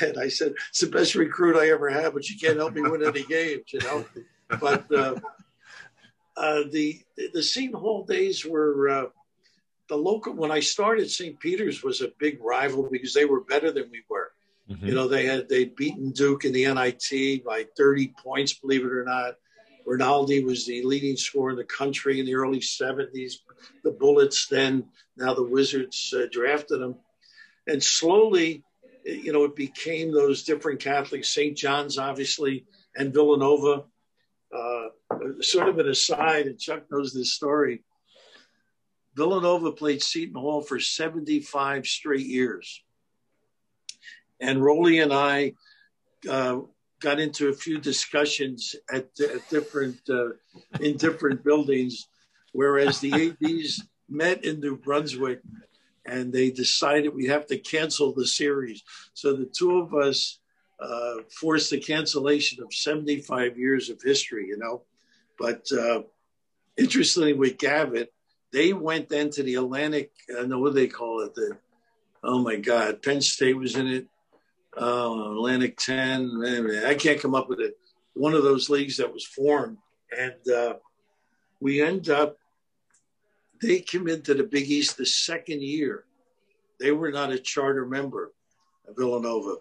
[0.00, 2.80] And I said, "It's the best recruit I ever had, but you can't help me
[2.80, 4.04] win any games." You know
[4.60, 5.14] but uh,
[6.36, 7.00] uh, the
[7.32, 9.06] the Seton Hall days were uh,
[9.88, 10.34] the local.
[10.34, 11.38] When I started, St.
[11.38, 14.32] Peter's was a big rival because they were better than we were.
[14.70, 14.86] Mm-hmm.
[14.86, 18.92] You know, they had they'd beaten Duke in the NIT by 30 points, believe it
[18.92, 19.34] or not.
[19.84, 23.34] Rinaldi was the leading scorer in the country in the early 70s.
[23.82, 24.84] The Bullets, then
[25.16, 26.94] now the Wizards uh, drafted him,
[27.66, 28.62] and slowly,
[29.04, 31.28] you know, it became those different Catholics.
[31.28, 31.56] St.
[31.56, 32.64] John's, obviously,
[32.96, 33.84] and Villanova
[35.40, 37.82] sort of an aside, and Chuck knows this story.
[39.14, 42.82] Villanova played Seton Hall for 75 straight years.
[44.40, 45.52] And Rollie and I
[46.28, 46.60] uh,
[47.00, 50.30] got into a few discussions at, at different uh,
[50.80, 52.08] in different buildings,
[52.52, 55.40] whereas the ADs met in New Brunswick
[56.04, 58.82] and they decided we have to cancel the series.
[59.14, 60.40] So the two of us
[60.82, 64.82] uh, forced the cancellation of 75 years of history, you know.
[65.38, 66.02] But uh,
[66.76, 68.12] interestingly, with Gavitt,
[68.52, 71.56] they went then to the Atlantic, I know what they call it, the,
[72.22, 74.06] oh my God, Penn State was in it,
[74.80, 77.78] uh, Atlantic 10, I can't come up with it.
[78.14, 79.78] One of those leagues that was formed.
[80.18, 80.74] And uh,
[81.60, 82.36] we end up
[83.62, 86.04] they came into the Big East the second year.
[86.80, 88.32] They were not a charter member
[88.88, 89.56] of Villanova.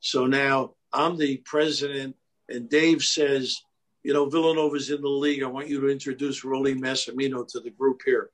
[0.00, 2.16] So now I'm the president,
[2.48, 3.60] and Dave says,
[4.02, 5.42] you know, Villanova's in the league.
[5.42, 8.30] I want you to introduce Rollie Massimino to the group here.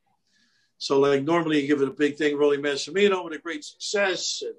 [0.79, 4.43] So, like, normally you give it a big thing, Rollie Massimino with a great success
[4.43, 4.55] and,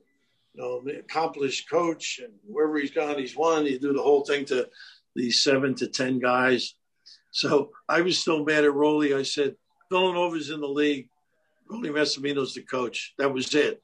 [0.54, 3.65] you know, accomplished coach, and wherever he's gone, he's won.
[3.65, 4.68] You do the whole thing to
[5.15, 6.76] these seven to 10 guys.
[7.32, 9.15] So I was still mad at Rollie.
[9.15, 9.56] I said,
[9.91, 11.10] Villanova's in the league.
[11.70, 13.13] Rollie Massimino's the coach.
[13.18, 13.82] That was it.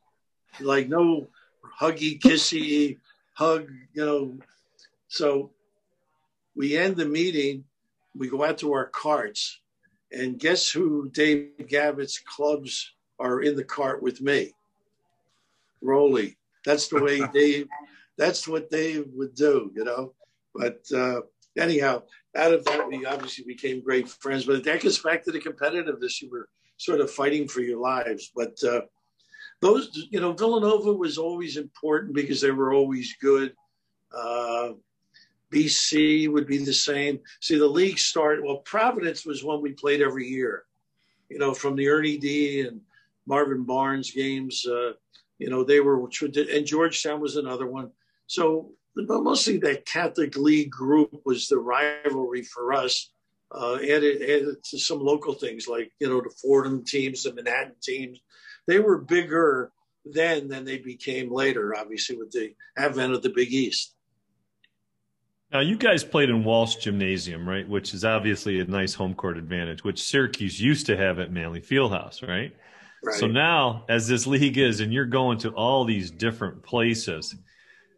[0.60, 1.28] Like no
[1.80, 2.98] huggy, kissy,
[3.42, 4.38] hug, you know.
[5.08, 5.52] So
[6.56, 7.66] we end the meeting.
[8.16, 9.60] We go out to our carts,
[10.12, 14.54] and guess who Dave Gavitt's clubs are in the cart with me?
[15.84, 16.36] Rollie.
[16.66, 17.68] That's the way Dave.
[18.18, 20.14] That's what Dave would do, you know.
[20.54, 21.22] But uh,
[21.58, 22.04] anyhow,
[22.36, 24.46] out of that, we obviously became great friends.
[24.46, 26.22] But that gets back to the competitiveness.
[26.22, 28.32] You were sort of fighting for your lives.
[28.36, 28.82] But uh,
[29.62, 33.54] those, you know, Villanova was always important because they were always good.
[34.16, 34.72] Uh,
[35.52, 37.20] BC would be the same.
[37.42, 40.64] See, the league started, well, Providence was one we played every year,
[41.30, 42.82] you know, from the Ernie D and
[43.26, 44.66] Marvin Barnes games.
[44.66, 44.94] Uh,
[45.38, 47.92] you know, they were, and Georgetown was another one.
[48.28, 53.10] So but mostly that Catholic League group was the rivalry for us.
[53.54, 57.76] Uh, added, added to some local things like you know the Fordham teams, the Manhattan
[57.82, 58.22] teams.
[58.72, 59.74] They were bigger
[60.06, 61.76] then than they became later.
[61.76, 63.96] Obviously, with the advent of the Big East.
[65.52, 67.68] Now, you guys played in Walsh Gymnasium, right?
[67.68, 71.60] Which is obviously a nice home court advantage, which Syracuse used to have at Manley
[71.60, 72.56] Fieldhouse, right?
[73.04, 73.20] right?
[73.20, 77.36] So now, as this league is, and you're going to all these different places,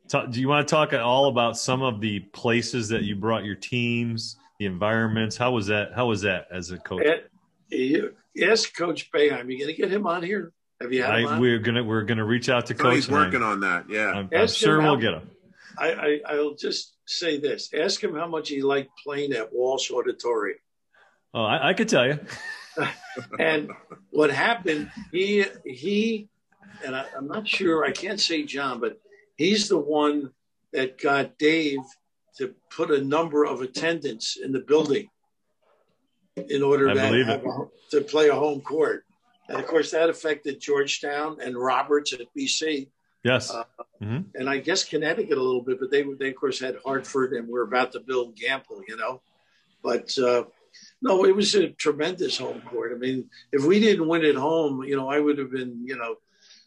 [0.10, 3.46] do you want to talk at all about some of the places that you brought
[3.46, 5.38] your teams, the environments?
[5.38, 5.92] How was that?
[5.96, 7.06] How was that as a coach?
[8.34, 9.52] Yes, Coach Boeheim.
[9.52, 10.52] You going to get him on here?
[10.84, 12.96] Have you had I, We're gonna we're gonna reach out to oh, Coach.
[12.96, 13.90] he's working on that.
[13.90, 15.30] Yeah, I'm, I'm sure we'll get him.
[15.76, 19.90] I, I will just say this: ask him how much he liked playing at Walsh
[19.90, 20.60] Auditorium.
[21.34, 22.20] Oh, I, I could tell you.
[23.40, 23.72] and
[24.12, 24.92] what happened?
[25.12, 26.30] He he,
[26.86, 27.84] and I, I'm not sure.
[27.84, 29.00] I can't say John, but
[29.38, 30.32] He's the one
[30.72, 31.80] that got Dave
[32.38, 35.10] to put a number of attendants in the building
[36.36, 39.06] in order to, a, to play a home court.
[39.50, 42.88] And of course, that affected Georgetown and Roberts at BC.
[43.24, 43.52] Yes.
[43.52, 43.64] Uh,
[44.02, 44.22] mm-hmm.
[44.36, 47.48] And I guess Connecticut a little bit, but they, they of course, had Hartford and
[47.48, 49.22] we're about to build Gampel, you know.
[49.82, 50.46] But uh,
[51.02, 52.94] no, it was a tremendous home court.
[52.94, 55.98] I mean, if we didn't win at home, you know, I would have been, you
[55.98, 56.16] know,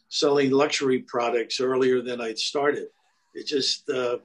[0.09, 2.87] selling luxury products earlier than I'd started.
[3.33, 4.17] It just, uh,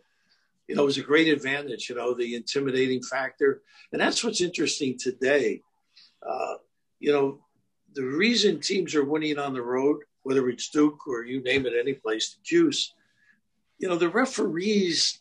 [0.69, 3.62] you know, it was a great advantage, you know, the intimidating factor.
[3.93, 5.62] And that's what's interesting today.
[6.27, 6.55] Uh,
[6.99, 7.41] you know,
[7.94, 11.74] the reason teams are winning on the road, whether it's Duke or you name it,
[11.78, 12.94] any place, the juice,
[13.78, 15.20] you know, the referees,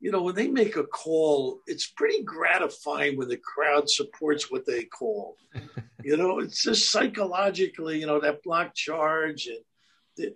[0.00, 4.66] you know, when they make a call, it's pretty gratifying when the crowd supports what
[4.66, 5.36] they call.
[6.04, 9.58] you know, it's just psychologically, you know, that block charge and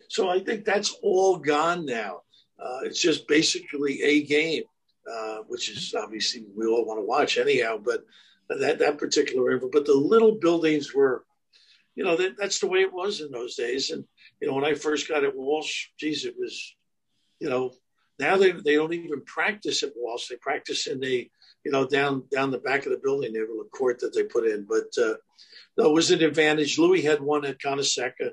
[0.08, 2.22] so I think that's all gone now.
[2.58, 4.64] Uh, it's just basically a game,
[5.10, 7.78] uh, which is obviously we all want to watch anyhow.
[7.82, 8.04] But
[8.48, 11.24] that that particular but the little buildings were,
[12.00, 13.90] you know, that, that's the way it was in those days.
[13.90, 14.06] And
[14.40, 16.74] you know, when I first got at Walsh, geez, it was,
[17.40, 17.74] you know,
[18.18, 20.28] now they they don't even practice at Walsh.
[20.28, 21.30] They practice in the,
[21.62, 23.34] you know, down down the back of the building.
[23.34, 24.64] They have a court that they put in.
[24.66, 25.16] But uh,
[25.76, 26.78] no, it was an advantage.
[26.78, 28.30] Louis had one at Carnesecca.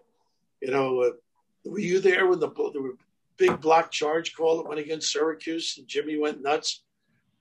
[0.62, 1.12] You know, uh,
[1.66, 2.96] were you there when the, the
[3.36, 6.86] big block charge call that went against Syracuse and Jimmy went nuts?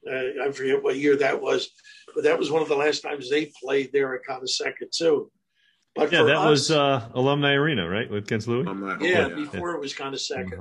[0.04, 1.70] Uh, I forget what year that was,
[2.16, 5.30] but that was one of the last times they played there at Carnesecca too.
[5.96, 8.66] But yeah, that us, was uh, Alumni Arena, right, with against Louis.
[9.00, 10.44] Yeah, yeah, before it was Carnesecca.
[10.44, 10.60] Mm-hmm.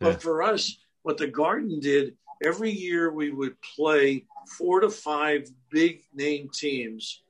[0.00, 0.18] But yeah.
[0.18, 2.14] for us, what the Garden did
[2.44, 4.24] every year, we would play
[4.58, 7.22] four to five big name teams,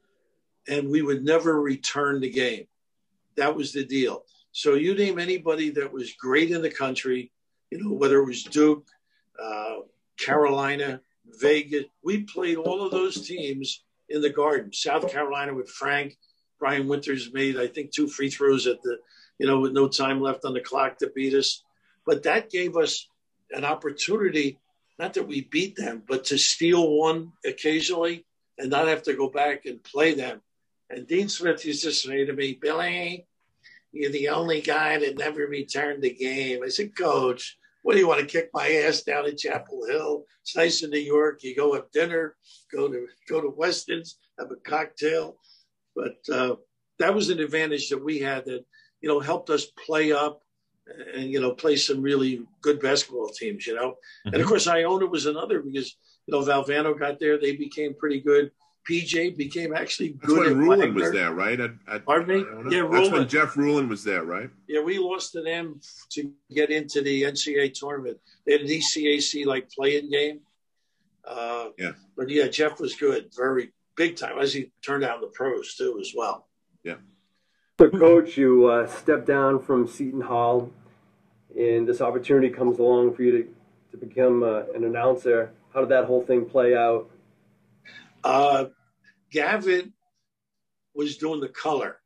[0.69, 2.67] and we would never return the game.
[3.37, 4.25] That was the deal.
[4.53, 7.31] So you name anybody that was great in the country,
[7.71, 8.87] you know, whether it was Duke,
[9.41, 9.81] uh,
[10.19, 11.01] Carolina,
[11.39, 14.73] Vegas, we played all of those teams in the Garden.
[14.73, 16.17] South Carolina with Frank,
[16.59, 18.99] Brian Winters made, I think, two free throws at the,
[19.39, 21.63] you know, with no time left on the clock to beat us.
[22.05, 23.09] But that gave us
[23.51, 24.59] an opportunity,
[24.99, 28.25] not that we beat them, but to steal one occasionally
[28.59, 30.41] and not have to go back and play them.
[30.89, 33.27] And Dean Smith used to say to me, Billy,
[33.93, 36.63] you're the only guy that never returned the game.
[36.65, 40.25] I said, Coach, what do you want to kick my ass down at Chapel Hill?
[40.43, 41.43] It's nice in New York.
[41.43, 42.37] You go have dinner,
[42.73, 45.37] go to go to Weston's, have a cocktail.
[45.97, 46.57] But uh,
[46.99, 48.65] that was an advantage that we had that
[49.01, 50.43] you know helped us play up
[51.15, 53.67] and you know play some really good basketball teams.
[53.67, 54.29] You know, mm-hmm.
[54.29, 54.49] and of mm-hmm.
[54.49, 57.39] course Iona was another because you know Valvano got there.
[57.39, 58.51] They became pretty good.
[58.89, 60.39] PJ became actually good.
[60.39, 61.59] That's when Ruland was there, right?
[61.59, 62.71] At, at, Pardon me?
[62.71, 62.95] Yeah, Ruland.
[62.95, 64.49] That's when Jeff Ruland was there, right?
[64.69, 65.81] Yeah, we lost to them
[66.11, 68.19] to get into the NCAA tournament.
[68.47, 70.39] They had an ECAC like playing game.
[71.25, 71.93] Uh, yeah.
[72.17, 75.75] But yeah, Jeff was good, very big time, as he turned out in the pros
[75.75, 76.47] too, as well.
[76.85, 76.97] Yeah.
[77.79, 80.71] So, coach, you uh, stepped down from Seton Hall,
[81.59, 83.55] and this opportunity comes along for you to,
[83.93, 85.53] to become uh, an announcer.
[85.75, 87.11] How did that whole thing play out?
[88.25, 88.67] Uh,
[89.31, 89.93] Gavin
[90.95, 91.99] was doing the color,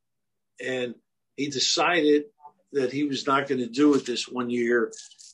[0.64, 0.94] and
[1.36, 2.24] he decided
[2.72, 4.92] that he was not going to do it this one year.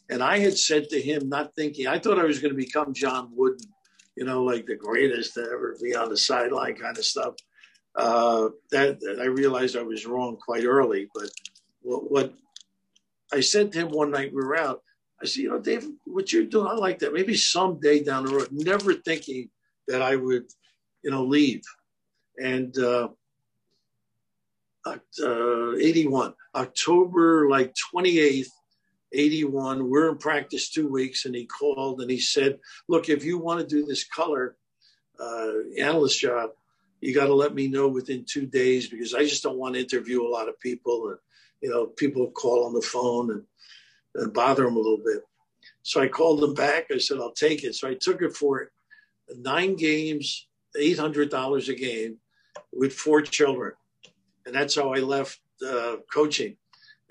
[0.08, 2.94] And I had said to him, not thinking, I thought I was going to become
[2.94, 3.66] John Wooden,
[4.16, 7.34] you know, like the greatest to ever be on the sideline kind of stuff.
[7.94, 11.08] Uh, that, that, I realized I was wrong quite early.
[11.14, 11.30] But
[11.82, 12.34] what, what
[13.32, 14.82] I said to him one night we were out,
[15.22, 17.14] I said, you know, Dave, what you're doing, I like that.
[17.14, 19.50] Maybe someday down the road, never thinking
[19.88, 20.44] that I would,
[21.02, 21.62] you know, leave
[22.38, 23.08] and uh,
[24.86, 28.48] uh, 81, October like 28th,
[29.16, 29.88] 81.
[29.88, 32.58] We're in practice two weeks, and he called and he said,
[32.88, 34.56] Look, if you want to do this color
[35.18, 36.50] uh, analyst job,
[37.00, 39.80] you got to let me know within two days because I just don't want to
[39.80, 41.08] interview a lot of people.
[41.10, 41.18] And,
[41.60, 43.42] you know, people call on the phone and,
[44.14, 45.22] and bother them a little bit.
[45.82, 46.86] So I called them back.
[46.92, 47.74] I said, I'll take it.
[47.74, 48.70] So I took it for
[49.36, 52.18] nine games, $800 a game
[52.72, 53.72] with four children.
[54.44, 56.56] And that's how I left uh, coaching.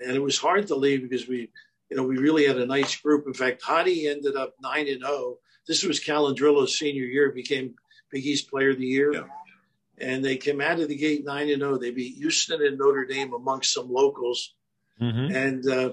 [0.00, 1.50] And it was hard to leave because we,
[1.90, 3.26] you know, we really had a nice group.
[3.26, 5.36] In fact, Hoddy ended up 9 and 0.
[5.66, 7.74] This was Callandrillo's senior year, became
[8.10, 9.12] Big East Player of the Year.
[9.12, 9.24] Yeah.
[9.98, 11.78] And they came out of the gate 9 and 0.
[11.78, 14.54] They beat Houston and Notre Dame amongst some locals.
[15.00, 15.34] Mm-hmm.
[15.34, 15.92] And uh,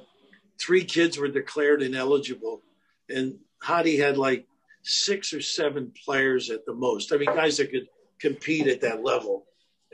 [0.60, 2.62] three kids were declared ineligible.
[3.10, 4.48] And Hoddy had like
[4.84, 7.14] six or seven players at the most.
[7.14, 7.88] I mean, guys that could
[8.20, 9.46] compete at that level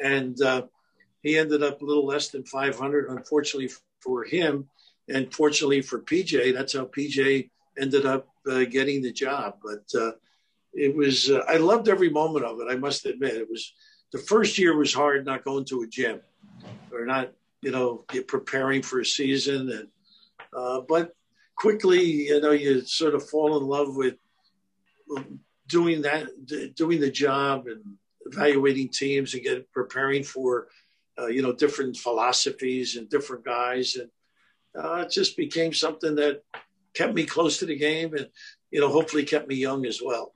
[0.02, 0.64] and uh,
[1.22, 3.10] he ended up a little less than 500.
[3.10, 3.70] Unfortunately
[4.02, 4.70] for him,
[5.10, 9.56] and fortunately for PJ, that's how PJ ended up uh, getting the job.
[9.64, 10.12] But uh,
[10.74, 12.68] it was uh, I loved every moment of it.
[12.70, 13.74] I must admit, it was
[14.12, 16.22] the first year was hard, not going to a gym
[16.92, 17.32] or not,
[17.62, 19.88] you know, preparing for a season, and
[20.56, 21.16] uh, but
[21.56, 24.16] quickly, you know, you sort of fall in love with
[25.68, 26.28] doing that,
[26.76, 27.84] doing the job and
[28.26, 30.68] evaluating teams and get preparing for
[31.20, 34.10] uh, you know different philosophies and different guys and
[34.78, 36.44] uh, it just became something that
[36.94, 38.28] kept me close to the game and
[38.72, 40.34] you know hopefully kept me young as well.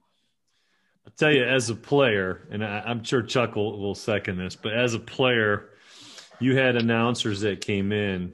[1.05, 4.55] I'll tell you as a player and I, am sure chuck will, will second this
[4.55, 5.69] but as a player
[6.39, 8.33] you had announcers that came in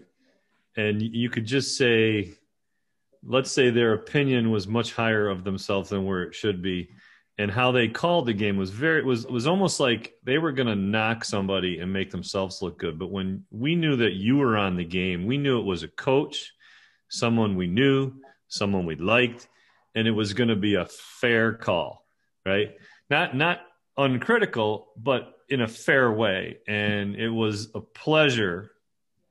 [0.77, 2.33] and you could just say
[3.23, 6.89] let's say their opinion was much higher of themselves than where it should be
[7.39, 10.67] and how they called the game was very was was almost like they were going
[10.67, 12.99] to knock somebody and make themselves look good.
[12.99, 15.87] But when we knew that you were on the game we knew it was a
[15.87, 16.53] coach
[17.07, 18.11] someone we knew
[18.49, 19.47] someone we liked
[19.95, 22.05] and it was going to be a fair call
[22.45, 22.75] right?
[23.09, 23.61] Not not
[23.97, 26.59] uncritical but in a fair way.
[26.67, 28.71] And it was a pleasure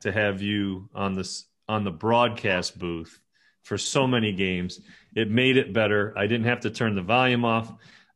[0.00, 3.20] to have you on this on the broadcast booth
[3.68, 4.80] for so many games
[5.14, 7.72] it made it better i didn't have to turn the volume off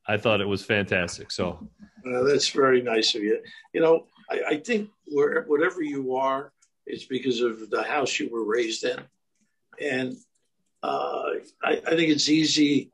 [0.06, 1.30] I thought it was fantastic.
[1.30, 1.68] So
[2.06, 3.40] uh, that's very nice of you.
[3.72, 6.52] You know, I, I think where, whatever you are,
[6.86, 8.98] it's because of the house you were raised in,
[9.80, 10.16] and
[10.82, 11.22] uh,
[11.62, 12.90] I, I, think it's easy.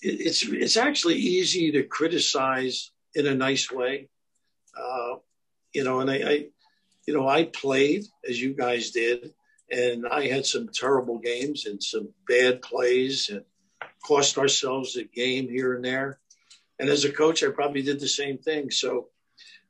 [0.00, 4.08] It, it's it's actually easy to criticize in a nice way,
[4.74, 5.16] uh,
[5.74, 6.00] you know.
[6.00, 6.46] And I, I,
[7.06, 9.34] you know, I played as you guys did,
[9.70, 13.44] and I had some terrible games and some bad plays and
[14.06, 16.18] cost ourselves a game here and there.
[16.78, 18.70] And as a coach, I probably did the same thing.
[18.70, 19.08] So,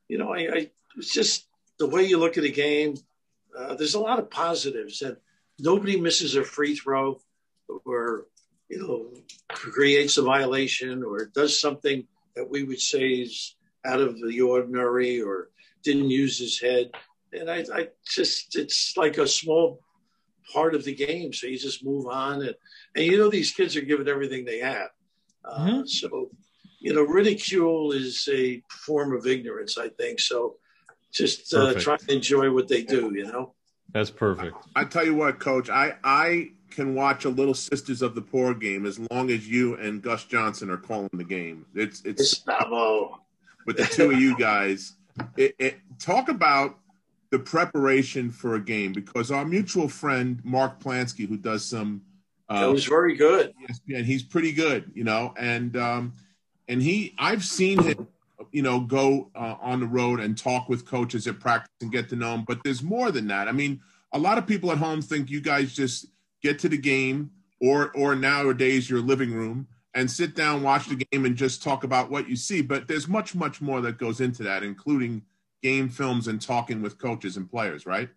[0.08, 1.46] you know, I, I it's just
[1.78, 2.96] the way you look at a game.
[3.56, 5.16] Uh, there's a lot of positives, and
[5.58, 7.20] nobody misses a free throw
[7.84, 8.26] or
[8.68, 9.10] you know
[9.48, 15.20] creates a violation or does something that we would say is out of the ordinary
[15.20, 15.48] or
[15.82, 16.90] didn't use his head.
[17.32, 19.80] And I, I just, it's like a small
[20.52, 21.32] part of the game.
[21.32, 22.42] So you just move on.
[22.42, 22.54] And,
[22.96, 24.90] and you know, these kids are giving everything they have.
[25.44, 25.86] Uh, mm-hmm.
[25.86, 26.30] So,
[26.80, 30.20] you know, ridicule is a form of ignorance, I think.
[30.20, 30.56] So
[31.12, 33.54] just uh, try to enjoy what they do, you know?
[33.92, 34.56] That's perfect.
[34.76, 38.20] I, I tell you what, coach, I, I can watch a little Sisters of the
[38.20, 41.64] Poor game as long as you and Gus Johnson are calling the game.
[41.74, 43.20] It's, it's, Gustavo.
[43.66, 44.94] with the two of you guys.
[45.36, 46.78] It, it, talk about
[47.30, 52.02] the preparation for a game because our mutual friend Mark Plansky, who does some,
[52.48, 53.52] uh, that was very good.
[53.88, 56.14] and he's pretty good, you know, and um,
[56.68, 58.08] and he, I've seen him,
[58.52, 62.08] you know, go uh, on the road and talk with coaches at practice and get
[62.10, 62.44] to know them.
[62.46, 63.48] But there's more than that.
[63.48, 63.80] I mean,
[64.12, 66.06] a lot of people at home think you guys just
[66.42, 71.04] get to the game or or nowadays your living room and sit down, watch the
[71.10, 72.62] game, and just talk about what you see.
[72.62, 75.22] But there's much, much more that goes into that, including
[75.62, 78.08] game films and talking with coaches and players, right?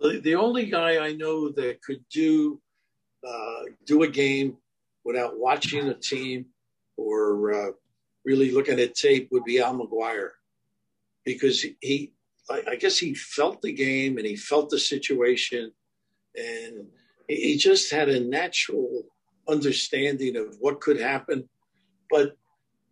[0.00, 2.60] The only guy I know that could do
[3.26, 4.56] uh, do a game
[5.04, 6.46] without watching a team
[6.96, 7.70] or uh,
[8.24, 10.30] really looking at tape would be Al McGuire,
[11.24, 12.12] because he,
[12.50, 15.72] I guess, he felt the game and he felt the situation,
[16.36, 16.86] and
[17.26, 19.02] he just had a natural
[19.48, 21.48] understanding of what could happen.
[22.10, 22.36] But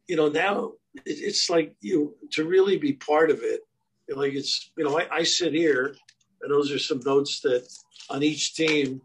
[0.08, 0.72] you know, now
[1.04, 3.60] it's like you to really be part of it.
[4.08, 5.96] Like it's you know, I, I sit here,
[6.42, 7.68] and those are some notes that
[8.08, 9.00] on each team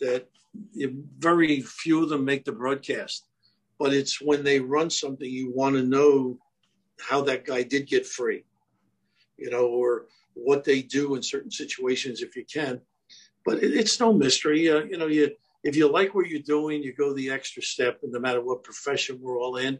[0.00, 0.28] that
[1.18, 3.26] very few of them make the broadcast.
[3.78, 6.38] But it's when they run something, you want to know
[7.00, 8.44] how that guy did get free,
[9.36, 12.80] you know, or what they do in certain situations if you can.
[13.44, 14.70] But it, it's no mystery.
[14.70, 15.32] Uh, you know, you
[15.64, 18.62] if you like what you're doing, you go the extra step, and no matter what
[18.62, 19.78] profession we're all in.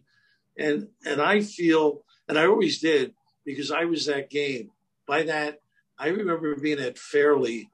[0.59, 4.71] And and I feel, and I always did, because I was that game.
[5.07, 5.61] By that,
[5.99, 7.65] I remember being at Fairleigh,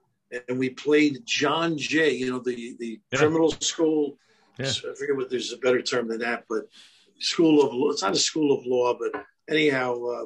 [0.47, 3.19] and we played John Jay, you know, the the yeah.
[3.19, 4.17] criminal school.
[4.57, 4.67] Yeah.
[4.67, 6.65] I forget what there's a better term than that, but
[7.19, 7.89] school of law.
[7.89, 10.25] It's not a school of law, but anyhow, uh,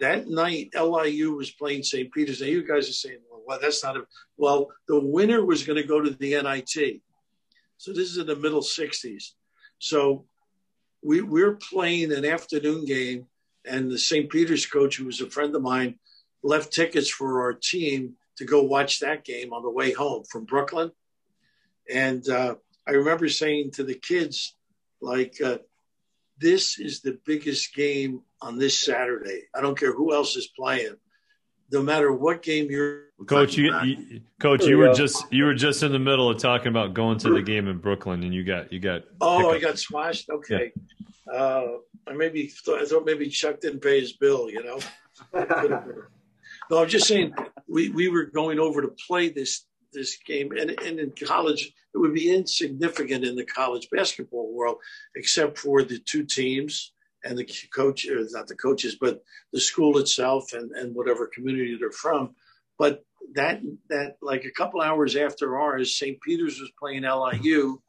[0.00, 2.12] that night LIU was playing St.
[2.12, 2.40] Peter's.
[2.40, 4.04] Now you guys are saying, well, that's not a,
[4.36, 7.00] well, the winner was going to go to the NIT.
[7.78, 9.32] So this is in the middle 60s.
[9.78, 10.24] So
[11.02, 13.26] we, we're playing an afternoon game,
[13.64, 14.30] and the St.
[14.30, 15.96] Peter's coach, who was a friend of mine,
[16.42, 20.44] left tickets for our team to go watch that game on the way home from
[20.44, 20.90] Brooklyn.
[21.92, 24.54] And uh, I remember saying to the kids,
[25.00, 25.58] like, uh,
[26.38, 29.42] this is the biggest game on this Saturday.
[29.54, 30.94] I don't care who else is playing
[31.70, 35.82] no matter what game you're coach you, you, coach you were just you were just
[35.82, 38.72] in the middle of talking about going to the game in brooklyn and you got
[38.72, 40.30] you got oh i got smashed?
[40.30, 40.72] Okay.
[41.26, 41.38] Yeah.
[41.38, 41.66] uh
[42.06, 44.78] i maybe thought, i thought maybe chuck didn't pay his bill you know?
[46.70, 47.34] No i'm just saying
[47.66, 51.98] we we were going over to play this this game and, and in college it
[51.98, 54.76] would be insignificant in the college basketball world
[55.16, 56.92] except for the two teams
[57.24, 61.76] and the coach, or not the coaches, but the school itself and, and whatever community
[61.78, 62.34] they're from.
[62.78, 63.04] But
[63.34, 66.20] that that like a couple hours after ours, St.
[66.20, 67.80] Peter's was playing LIU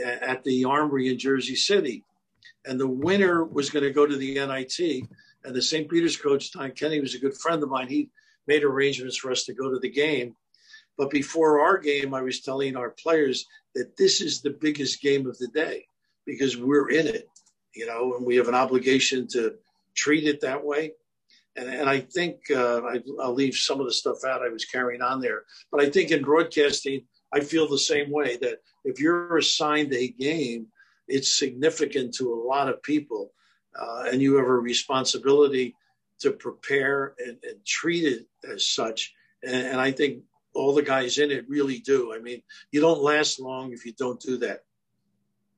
[0.00, 2.04] at the Armory in Jersey City,
[2.64, 5.08] and the winner was going to go to the NIT.
[5.44, 5.90] And the St.
[5.90, 7.88] Peter's coach, Don Kenny, was a good friend of mine.
[7.88, 8.10] He
[8.46, 10.36] made arrangements for us to go to the game.
[10.96, 15.26] But before our game, I was telling our players that this is the biggest game
[15.26, 15.84] of the day
[16.24, 17.28] because we're in it
[17.74, 19.54] you know, and we have an obligation to
[19.94, 20.92] treat it that way.
[21.56, 24.64] And, and I think uh, I, will leave some of the stuff out I was
[24.64, 25.44] carrying on there.
[25.70, 30.08] But I think in broadcasting, I feel the same way that if you're assigned a
[30.08, 30.66] game,
[31.08, 33.32] it's significant to a lot of people,
[33.78, 35.74] uh, and you have a responsibility
[36.20, 39.12] to prepare and, and treat it as such.
[39.42, 40.22] And, and I think
[40.54, 42.14] all the guys in it really do.
[42.14, 44.62] I mean, you don't last long if you don't do that.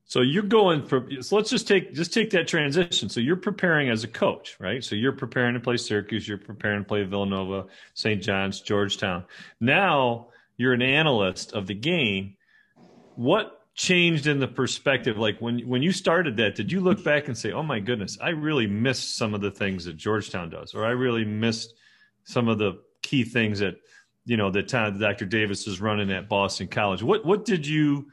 [0.07, 3.09] So you're going from so let's just take just take that transition.
[3.09, 4.83] So you're preparing as a coach, right?
[4.83, 8.21] So you're preparing to play Syracuse, you're preparing to play Villanova, St.
[8.21, 9.25] John's, Georgetown.
[9.59, 10.27] Now
[10.57, 12.37] you're an analyst of the game.
[13.15, 15.17] What changed in the perspective?
[15.17, 18.17] Like when when you started that, did you look back and say, "Oh my goodness,
[18.21, 21.73] I really missed some of the things that Georgetown does, or I really missed
[22.25, 23.75] some of the key things that
[24.25, 25.25] you know the time that Dr.
[25.25, 28.05] Davis is running at Boston College." What what did you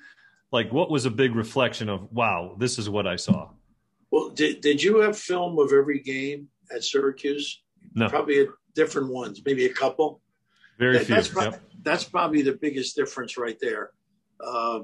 [0.52, 3.48] like what was a big reflection of wow this is what i saw
[4.10, 7.62] well did, did you have film of every game at syracuse?
[7.94, 8.08] No.
[8.08, 10.20] Probably different ones maybe a couple.
[10.78, 11.62] Very that, few that's, pro- yep.
[11.82, 13.90] that's probably the biggest difference right there.
[14.40, 14.80] Uh,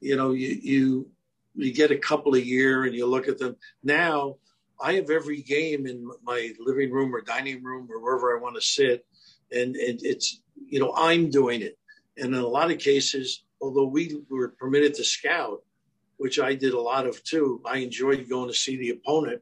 [0.00, 1.10] you know you, you
[1.54, 3.56] you get a couple a year and you look at them.
[3.82, 4.36] Now
[4.80, 8.56] I have every game in my living room or dining room or wherever I want
[8.56, 9.06] to sit,
[9.52, 11.78] and, and it's you know I'm doing it.
[12.16, 15.62] And in a lot of cases, although we were permitted to scout,
[16.18, 19.40] which I did a lot of too, I enjoyed going to see the opponent.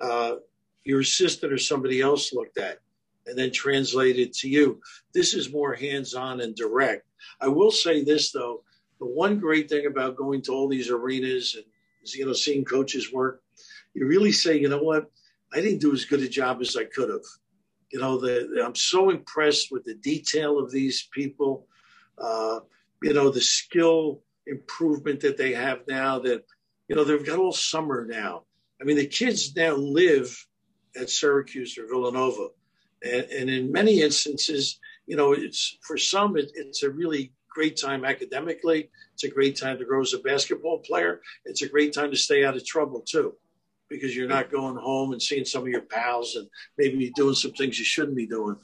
[0.00, 0.36] Uh,
[0.84, 2.78] your assistant or somebody else looked at
[3.26, 4.80] and then translated to you.
[5.12, 7.08] This is more hands-on and direct.
[7.40, 8.62] I will say this though,
[9.00, 11.64] the one great thing about going to all these arenas and
[12.14, 13.42] you know seeing coaches work,
[13.94, 15.10] you really say, you know what,
[15.52, 17.26] I didn't do as good a job as I could have.
[17.90, 21.66] You know, the, I'm so impressed with the detail of these people.
[22.16, 22.60] Uh,
[23.02, 26.18] you know, the skill improvement that they have now.
[26.18, 26.44] That
[26.88, 28.44] you know they've got all summer now.
[28.80, 30.36] I mean, the kids now live
[31.00, 32.48] at Syracuse or Villanova,
[33.02, 37.76] and, and in many instances, you know, it's for some it, it's a really great
[37.80, 38.90] time academically.
[39.14, 41.22] It's a great time to grow as a basketball player.
[41.46, 43.34] It's a great time to stay out of trouble too,
[43.88, 47.52] because you're not going home and seeing some of your pals and maybe doing some
[47.52, 48.56] things you shouldn't be doing.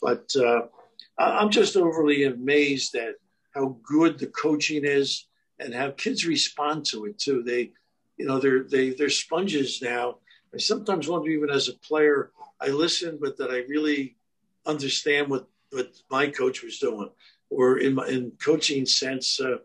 [0.00, 0.62] But uh,
[1.18, 3.14] I'm just overly amazed at
[3.54, 5.26] how good the coaching is
[5.58, 7.42] and how kids respond to it too.
[7.42, 7.72] They,
[8.16, 10.18] you know, they're they they're sponges now.
[10.54, 12.30] I sometimes wonder, even as a player,
[12.60, 14.16] I listen, but that I really
[14.66, 17.10] understand what what my coach was doing
[17.50, 19.58] or in my in coaching sense, uh,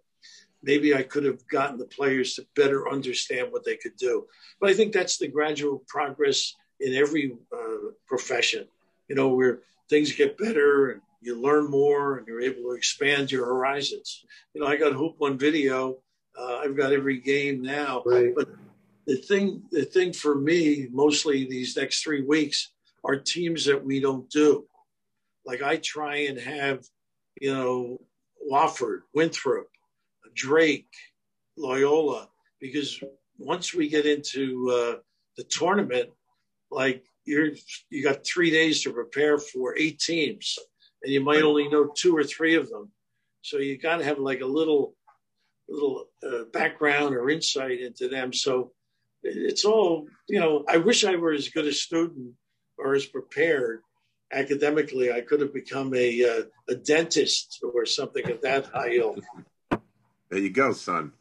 [0.64, 4.28] maybe I could have gotten the players to better understand what they could do.
[4.60, 8.68] But I think that's the gradual progress in every uh, profession.
[9.08, 9.60] You know, where
[9.90, 14.24] things get better and you learn more and you're able to expand your horizons.
[14.54, 15.98] You know, I got Hoop One Video.
[16.38, 18.34] Uh, I've got every game now, right.
[18.36, 18.50] but
[19.08, 22.72] the thing, the thing for me, mostly these next three weeks,
[23.04, 24.68] are teams that we don't do.
[25.46, 26.84] Like I try and have
[27.42, 28.02] you know,
[28.50, 29.68] Wofford, Winthrop,
[30.34, 30.90] Drake,
[31.58, 33.02] Loyola, because
[33.38, 35.00] once we get into uh,
[35.36, 36.10] the tournament,
[36.72, 37.52] like you're
[37.90, 40.58] you got three days to prepare for eight teams,
[41.04, 42.92] and you might only know two or three of them.
[43.42, 44.96] So you got to have like a little
[45.70, 48.34] little uh, background or insight into them.
[48.34, 48.72] So
[49.24, 50.64] it's all you know.
[50.68, 52.34] I wish I were as good a student
[52.78, 53.82] or as prepared
[54.32, 59.24] academically, I could have become a uh, a dentist or something of that high ilk.
[60.30, 61.14] There you go, son.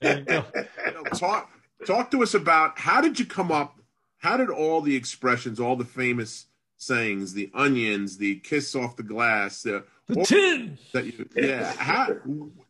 [0.00, 0.44] You go.
[1.14, 1.50] talk
[1.86, 3.78] talk to us about how did you come up?
[4.18, 6.46] How did all the expressions, all the famous
[6.78, 9.84] sayings, the onions, the kiss off the glass, the
[10.24, 12.16] tin, that you, yeah, how,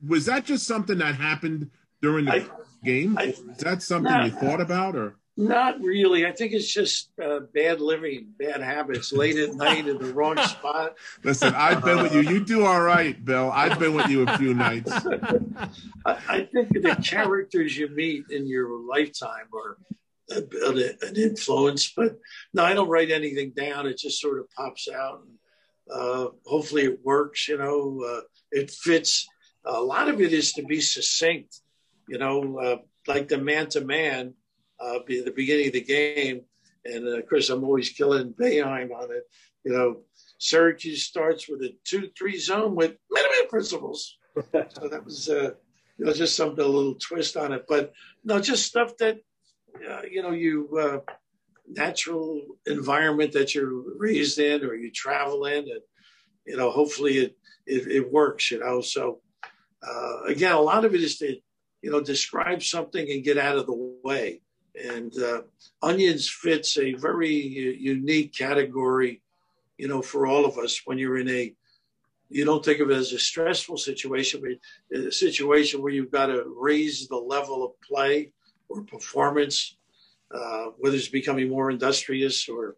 [0.06, 1.70] was that just something that happened
[2.02, 2.46] during the I,
[2.84, 3.16] game?
[3.16, 6.26] I, Is that something you thought about, or not really.
[6.26, 10.36] I think it's just uh, bad living, bad habits, late at night in the wrong
[10.42, 10.96] spot.
[11.22, 12.22] Listen, I've been with you.
[12.22, 13.52] You do all right, Bill.
[13.52, 14.90] I've been with you a few nights.
[16.04, 21.92] I, I think the characters you meet in your lifetime are a, a, an influence.
[21.94, 22.18] But
[22.52, 23.86] no, I don't write anything down.
[23.86, 25.22] It just sort of pops out.
[25.24, 25.38] And,
[25.90, 27.48] uh, hopefully, it works.
[27.48, 28.20] You know, uh,
[28.50, 29.26] it fits.
[29.64, 31.60] A lot of it is to be succinct.
[32.08, 32.76] You know, uh,
[33.06, 34.34] like the man to man
[34.80, 36.42] uh, be the beginning of the game.
[36.84, 39.24] And uh, of course, I'm always killing Boeheim on it.
[39.64, 40.00] You know,
[40.38, 44.16] Syracuse starts with a two-three zone with minimum principles.
[44.36, 45.50] so that was, uh,
[45.98, 47.64] you know, just something a little twist on it.
[47.68, 47.92] But
[48.24, 49.18] no, just stuff that,
[49.86, 51.12] uh, you know, you uh,
[51.66, 55.80] natural environment that you're raised in or you travel in, and
[56.46, 58.50] you know, hopefully it it, it works.
[58.50, 59.20] You know, so
[59.86, 61.36] uh, again, a lot of it is to
[61.82, 64.40] you know describe something and get out of the way.
[64.74, 65.42] And uh,
[65.82, 69.22] onions fits a very unique category,
[69.76, 71.52] you know, for all of us when you're in a,
[72.28, 76.26] you don't think of it as a stressful situation, but a situation where you've got
[76.26, 78.30] to raise the level of play
[78.68, 79.76] or performance,
[80.34, 82.76] uh, whether it's becoming more industrious or,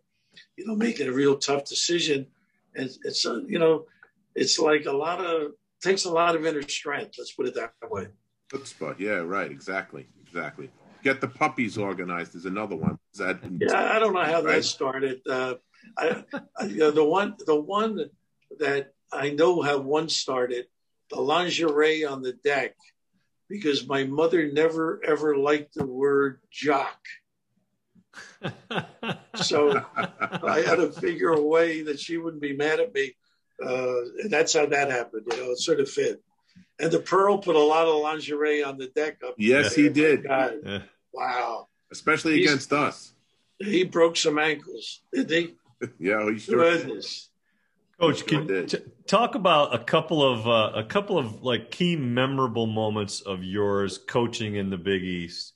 [0.56, 2.26] you know, making a real tough decision.
[2.74, 3.86] And it's, uh, you know,
[4.34, 7.16] it's like a lot of, takes a lot of inner strength.
[7.18, 8.08] Let's put it that way.
[8.48, 9.00] Good spot.
[9.00, 9.50] Yeah, right.
[9.50, 10.06] Exactly.
[10.22, 10.70] Exactly
[11.02, 12.98] get the puppies organized is another one.
[13.12, 14.56] Is that yeah, I don't know how right?
[14.56, 15.20] that started.
[15.28, 15.54] Uh,
[15.96, 16.24] I,
[16.58, 18.10] I, you know, the one the one
[18.58, 20.66] that I know how one started,
[21.10, 22.76] the lingerie on the deck,
[23.50, 27.04] because my mother never ever liked the word jock.
[29.34, 33.14] so I had to figure a way that she wouldn't be mad at me.
[33.62, 35.26] Uh, and that's how that happened.
[35.30, 36.22] You know, it sort of fit.
[36.78, 39.34] And the Pearl put a lot of lingerie on the deck up.
[39.36, 39.84] Yes, there.
[39.84, 40.24] he did.
[40.24, 40.82] Yeah.
[41.12, 41.68] Wow.
[41.92, 43.12] Especially He's, against us.
[43.58, 45.54] He broke some ankles, didn't he?
[45.98, 47.04] yeah, he sure did.
[48.00, 51.96] Coach, can you t- talk about a couple of uh, a couple of like key
[51.96, 55.52] memorable moments of yours coaching in the Big East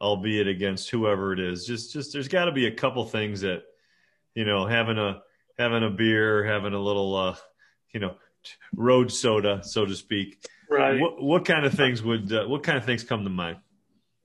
[0.00, 1.66] albeit against whoever it is.
[1.66, 3.62] Just just there's got to be a couple things that
[4.34, 5.22] you know having a
[5.58, 7.36] having a beer, having a little uh,
[7.92, 8.16] you know
[8.74, 10.44] road soda, so to speak.
[10.70, 11.00] Right.
[11.00, 13.58] What what kind of things would uh, what kind of things come to mind?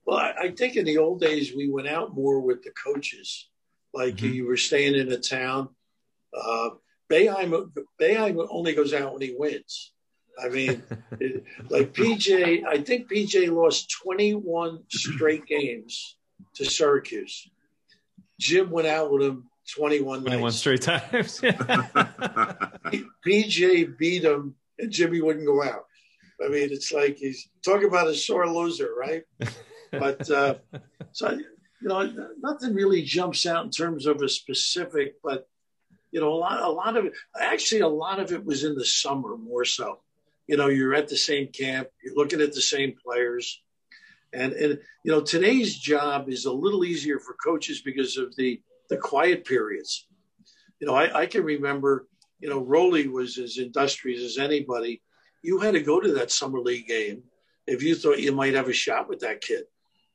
[0.05, 3.47] Well, I, I think in the old days we went out more with the coaches.
[3.93, 4.33] Like Mhm.
[4.33, 5.69] you were staying in a town.
[6.33, 6.69] Uh,
[7.11, 9.91] Boeheim, Boeheim only goes out when he wins.
[10.41, 10.81] I mean,
[11.19, 16.15] it, like PJ, I think PJ lost 21 straight games
[16.55, 17.49] to Syracuse.
[18.39, 20.57] Jim went out with him 21 Twenty one nights.
[20.57, 21.41] straight times.
[23.25, 25.85] PJ beat him, and Jimmy wouldn't go out.
[26.43, 29.23] I mean, it's like he's talking about a sore loser, right?
[29.91, 30.55] But uh,
[31.11, 31.45] so you
[31.81, 35.47] know, nothing really jumps out in terms of a specific, but
[36.11, 37.13] you know, a lot, a lot of it.
[37.39, 39.99] Actually, a lot of it was in the summer more so.
[40.47, 43.61] You know, you're at the same camp, you're looking at the same players,
[44.33, 48.61] and and you know, today's job is a little easier for coaches because of the
[48.89, 50.07] the quiet periods.
[50.79, 52.07] You know, I, I can remember,
[52.39, 55.01] you know, Rollie was as industrious as anybody.
[55.43, 57.23] You had to go to that summer league game
[57.67, 59.63] if you thought you might have a shot with that kid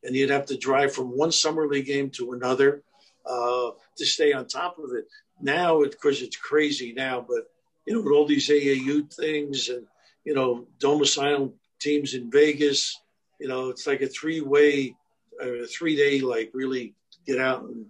[0.03, 2.83] and you'd have to drive from one summer league game to another
[3.25, 5.07] uh, to stay on top of it.
[5.41, 7.51] Now, of course, it's crazy now, but
[7.87, 9.87] you know, with all these AAU things and
[10.27, 13.01] you know, domicile teams in Vegas,
[13.39, 14.95] you know, it's like a three-way,
[15.41, 16.95] uh, three-day, like really
[17.27, 17.87] get out and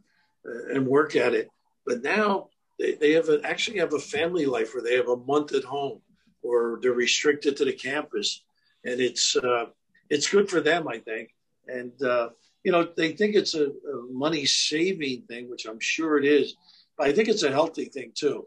[0.46, 1.48] uh, and work at it.
[1.86, 5.16] But now they, they have a, actually have a family life where they have a
[5.16, 6.00] month at home,
[6.42, 8.42] or they're restricted to the campus,
[8.84, 9.66] and it's uh,
[10.10, 11.30] it's good for them, I think.
[11.66, 12.30] And uh,
[12.64, 16.54] you know they think it's a, a money saving thing, which I'm sure it is,
[16.96, 18.46] but I think it's a healthy thing too.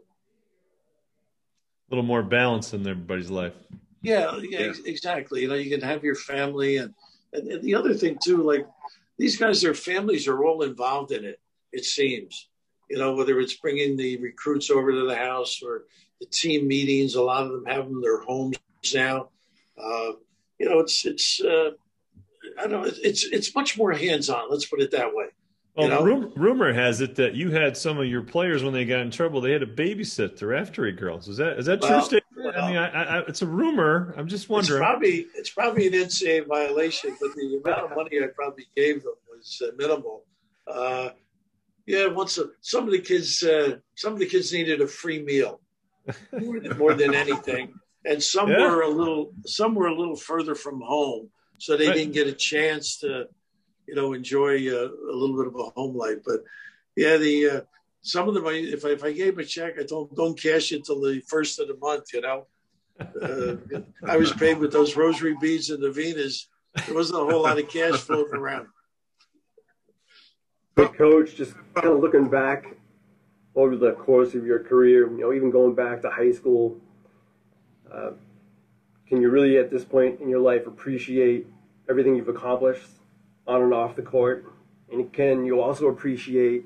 [1.90, 3.54] a little more balance in everybody's life.
[4.02, 5.42] Yeah, yeah, ex- exactly.
[5.42, 6.94] You know, you can have your family, and,
[7.32, 8.66] and and the other thing too, like
[9.18, 11.40] these guys, their families are all involved in it.
[11.72, 12.48] It seems,
[12.88, 15.84] you know, whether it's bringing the recruits over to the house or
[16.20, 17.14] the team meetings.
[17.14, 18.56] A lot of them have them in their homes
[18.94, 19.28] now.
[19.76, 20.12] Uh,
[20.58, 21.40] you know, it's it's.
[21.40, 21.72] Uh,
[22.58, 22.90] I don't know.
[23.02, 24.50] It's it's much more hands on.
[24.50, 25.26] Let's put it that way.
[25.80, 26.02] Well, You know?
[26.04, 29.10] rum- rumor has it that you had some of your players when they got in
[29.10, 31.28] trouble, they had to babysit their after girls.
[31.28, 31.90] Is that is that true
[32.36, 32.52] Well.
[32.56, 34.14] I mean, I, I, it's a rumor.
[34.16, 34.80] I'm just It's wondering.
[34.80, 39.14] probably it's probably an NCAA violation, but the amount of money I probably gave them
[39.30, 40.24] was uh, minimal.
[40.66, 41.10] Uh,
[41.86, 45.22] yeah, once a, some of the kids, uh, some of the kids needed a free
[45.22, 45.60] meal
[46.32, 47.72] more than, more than anything,
[48.04, 48.60] and some Yeah.
[48.60, 51.28] were a little, some were a little further from home,
[51.58, 51.96] so they Right.
[51.96, 53.26] didn't get a chance to,
[53.90, 56.18] you know, enjoy uh, a little bit of a home life.
[56.24, 56.44] But
[56.94, 57.60] yeah, the uh,
[58.02, 60.70] some of them, I, if I, if I gave a check, I them don't cash
[60.70, 62.46] it till the first of the month, you know.
[63.00, 63.56] Uh,
[64.06, 66.46] I was paid with those rosary beads and the Venus.
[66.86, 68.68] There wasn't a whole lot of cash floating around.
[70.76, 72.76] But coach, just kind of looking back
[73.56, 76.78] over the course of your career, you know, even going back to high school,
[77.92, 78.12] uh,
[79.08, 81.48] can you really at this point in your life appreciate
[81.88, 82.86] everything you've accomplished
[83.46, 84.52] on and off the court?
[84.92, 86.64] And can you also appreciate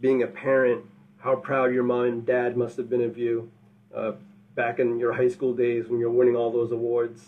[0.00, 0.84] being a parent,
[1.18, 3.50] how proud your mom and dad must have been of you
[3.94, 4.12] uh,
[4.54, 7.22] back in your high school days when you're winning all those awards?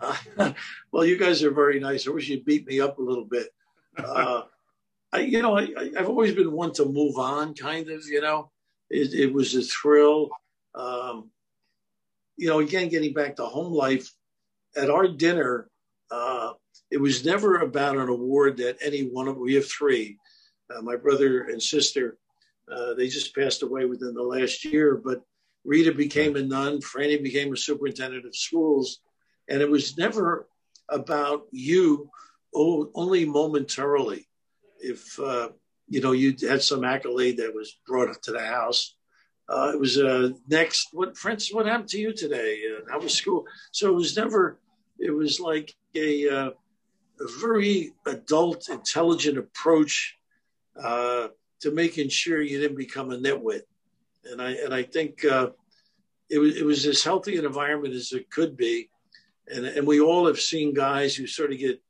[0.00, 0.52] Uh,
[0.92, 2.06] well, you guys are very nice.
[2.06, 3.48] I wish you'd beat me up a little bit.
[3.96, 4.42] Uh,
[5.12, 5.68] I, you know, I,
[5.98, 8.04] I've always been one to move on, kind of.
[8.06, 8.50] You know,
[8.90, 10.28] it, it was a thrill.
[10.74, 11.30] Um,
[12.36, 14.10] you know, again, getting back to home life.
[14.76, 15.70] At our dinner,
[16.10, 16.52] uh,
[16.90, 20.18] it was never about an award that any one of we have three.
[20.70, 22.16] Uh, my brother and sister,
[22.70, 25.00] uh, they just passed away within the last year.
[25.02, 25.22] But
[25.64, 26.80] Rita became a nun.
[26.80, 29.00] Franny became a superintendent of schools,
[29.48, 30.46] and it was never
[30.88, 32.10] about you
[32.54, 34.28] only momentarily.
[34.78, 35.50] If uh,
[35.88, 38.94] you know you had some accolade that was brought up to the house,
[39.48, 40.88] uh, it was uh, next.
[40.92, 41.52] What Francis?
[41.52, 42.60] What happened to you today?
[42.70, 43.44] Uh, how was school?
[43.72, 44.60] So it was never.
[44.98, 46.52] It was like a,
[47.20, 50.16] a very adult, intelligent approach
[50.80, 51.28] uh,
[51.60, 53.62] to making sure you didn't become a nitwit.
[54.24, 55.50] And I and I think uh,
[56.28, 58.90] it was it was as healthy an environment as it could be.
[59.48, 61.80] And and we all have seen guys who sort of get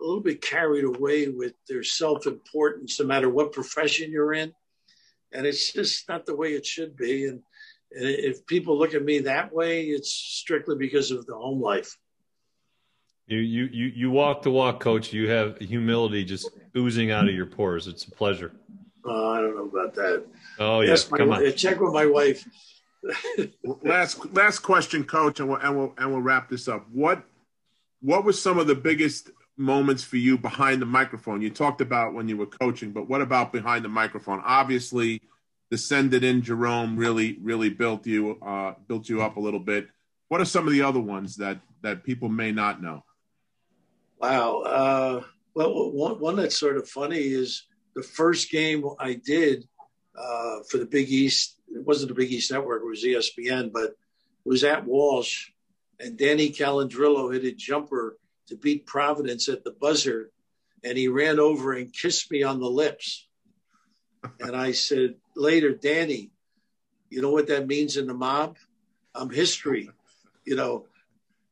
[0.00, 4.52] a little bit carried away with their self importance, no matter what profession you're in.
[5.32, 7.26] And it's just not the way it should be.
[7.26, 7.42] And,
[7.92, 11.98] and if people look at me that way, it's strictly because of the home life.
[13.28, 15.12] You you you you walk the walk, coach.
[15.12, 17.86] You have humility just oozing out of your pores.
[17.86, 18.52] It's a pleasure.
[19.04, 20.24] Uh, I don't know about that.
[20.58, 21.56] Oh yes, Ask my come wi- on.
[21.56, 22.48] Check with my wife.
[23.82, 26.86] last last question, coach, and we'll and we'll and we'll wrap this up.
[26.90, 27.22] What
[28.00, 31.42] what was some of the biggest moments for you behind the microphone?
[31.42, 34.40] You talked about when you were coaching, but what about behind the microphone?
[34.42, 35.20] Obviously,
[35.70, 39.60] the send it in Jerome really really built you uh, built you up a little
[39.60, 39.88] bit.
[40.28, 43.04] What are some of the other ones that that people may not know?
[44.20, 44.58] Wow.
[44.62, 45.22] Uh,
[45.54, 49.68] well, one, one that's sort of funny is the first game I did
[50.16, 51.56] uh, for the Big East.
[51.68, 53.96] It wasn't the Big East Network; it was ESPN, but it
[54.44, 55.50] was at Walsh,
[56.00, 60.30] and Danny Callandrillo hit a jumper to beat Providence at the buzzer,
[60.82, 63.26] and he ran over and kissed me on the lips.
[64.40, 66.32] and I said later, Danny,
[67.10, 68.56] you know what that means in the mob?
[69.14, 69.90] I'm history.
[70.44, 70.86] You know,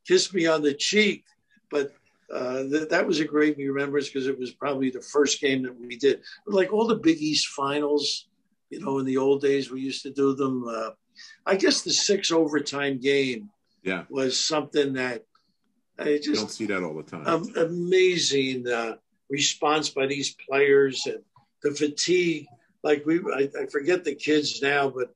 [0.07, 1.25] kiss me on the cheek.
[1.71, 1.93] But
[2.33, 5.79] uh, th- that was a great remembrance because it was probably the first game that
[5.79, 6.23] we did.
[6.47, 8.27] Like all the Big East finals,
[8.71, 10.67] you know, in the old days, we used to do them.
[10.67, 10.91] Uh,
[11.45, 13.51] I guess the six overtime game
[13.83, 14.05] yeah.
[14.11, 15.25] was something that
[15.99, 17.27] I just don't see that all the time.
[17.27, 18.97] Um, amazing uh,
[19.31, 21.21] response by these players and
[21.63, 22.47] the fatigue.
[22.83, 25.15] Like we, I, I, forget the kids now, but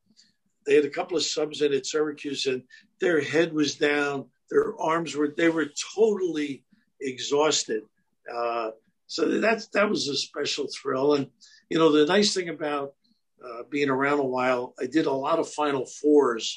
[0.67, 2.63] they had a couple of subs in at Syracuse, and
[3.01, 6.65] their head was down, their arms were, they were totally
[7.01, 7.83] exhausted.
[8.33, 8.71] Uh,
[9.07, 11.15] so that's that was a special thrill.
[11.15, 11.29] And
[11.69, 12.95] you know, the nice thing about
[13.45, 16.57] uh, being around a while, I did a lot of Final Fours,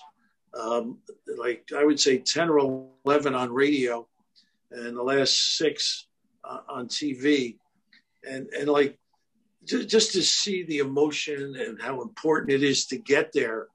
[0.54, 1.00] um,
[1.38, 2.60] like I would say ten or
[3.06, 4.08] eleven on radio
[4.72, 6.08] and the last six
[6.44, 7.58] uh, on TV,
[8.28, 8.98] and and like
[9.66, 13.68] just, just to see the emotion and how important it is to get there,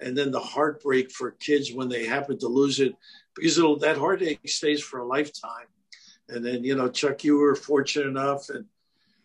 [0.00, 2.94] and then the heartbreak for kids when they happen to lose it,
[3.34, 5.66] because that heartache stays for a lifetime.
[6.28, 8.64] And then you know, Chuck, you were fortunate enough, and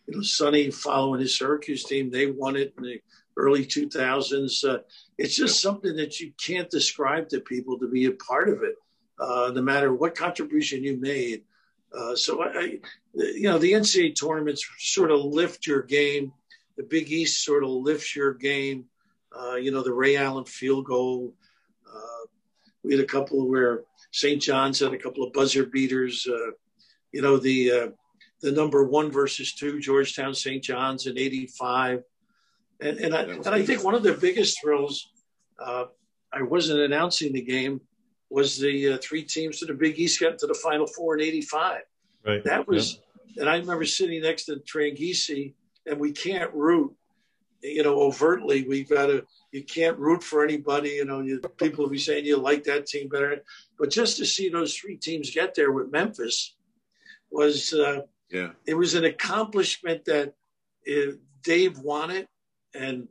[0.06, 3.00] you know, Sonny following his Syracuse team, they won it in the
[3.36, 4.64] early 2000s.
[4.68, 4.78] Uh,
[5.18, 8.74] it's just something that you can't describe to people to be a part of it
[9.20, 11.42] uh, no matter what contribution you made.
[11.96, 12.78] Uh, so, I,
[13.14, 16.32] you know, the NCAA tournaments sort of lift your game.
[16.76, 18.86] The Big East sort of lifts your game.
[19.36, 21.34] Uh, you know, the Ray Allen field goal.
[21.86, 22.26] Uh,
[22.82, 24.40] we had a couple where St.
[24.40, 26.26] John's had a couple of buzzer beaters.
[27.10, 27.88] Uh, you know, the uh,
[28.40, 30.62] the number one versus two, Georgetown St.
[30.62, 32.02] John's in '85.
[32.82, 35.10] And, and, I, and I think one of the biggest thrills,
[35.58, 35.86] I
[36.40, 37.82] wasn't announcing the game,
[38.30, 41.22] was the uh, three teams to the Big East got to the Final Four in
[41.22, 41.82] '85.
[42.24, 42.44] Right.
[42.44, 43.42] That was, yeah.
[43.42, 45.54] and I remember sitting next to Tranghese,
[45.86, 46.94] and we can't root,
[47.62, 48.66] you know, overtly.
[48.66, 49.26] We've got to.
[49.52, 50.90] You can't root for anybody.
[50.90, 53.42] You know, you, people will be saying you like that team better,
[53.78, 56.54] but just to see those three teams get there with Memphis
[57.30, 60.34] was, uh, yeah, it was an accomplishment that
[60.90, 61.12] uh,
[61.42, 62.28] Dave wanted,
[62.74, 63.08] and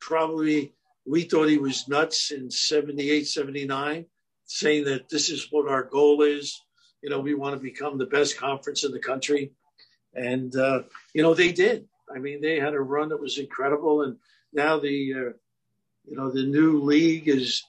[0.00, 0.74] probably
[1.06, 4.06] we thought he was nuts in 78, 79
[4.46, 6.60] saying that this is what our goal is.
[7.02, 9.52] You know, we want to become the best conference in the country.
[10.14, 11.86] And, uh, you know, they did.
[12.14, 14.02] I mean, they had a run that was incredible.
[14.02, 14.16] And
[14.52, 15.32] now the, uh,
[16.06, 17.64] you know, the new league is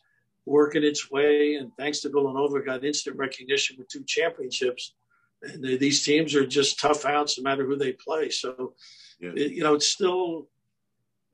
[0.45, 1.55] working its way.
[1.55, 4.93] And thanks to Villanova, got instant recognition with two championships.
[5.41, 8.29] And they, these teams are just tough outs no matter who they play.
[8.29, 8.73] So,
[9.19, 9.31] yeah.
[9.35, 10.47] it, you know, it's still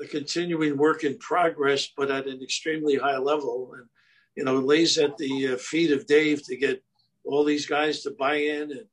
[0.02, 3.72] a continuing work in progress, but at an extremely high level.
[3.78, 3.88] And,
[4.36, 6.84] you know, it lays at the uh, feet of Dave to get
[7.24, 8.86] all these guys to buy in and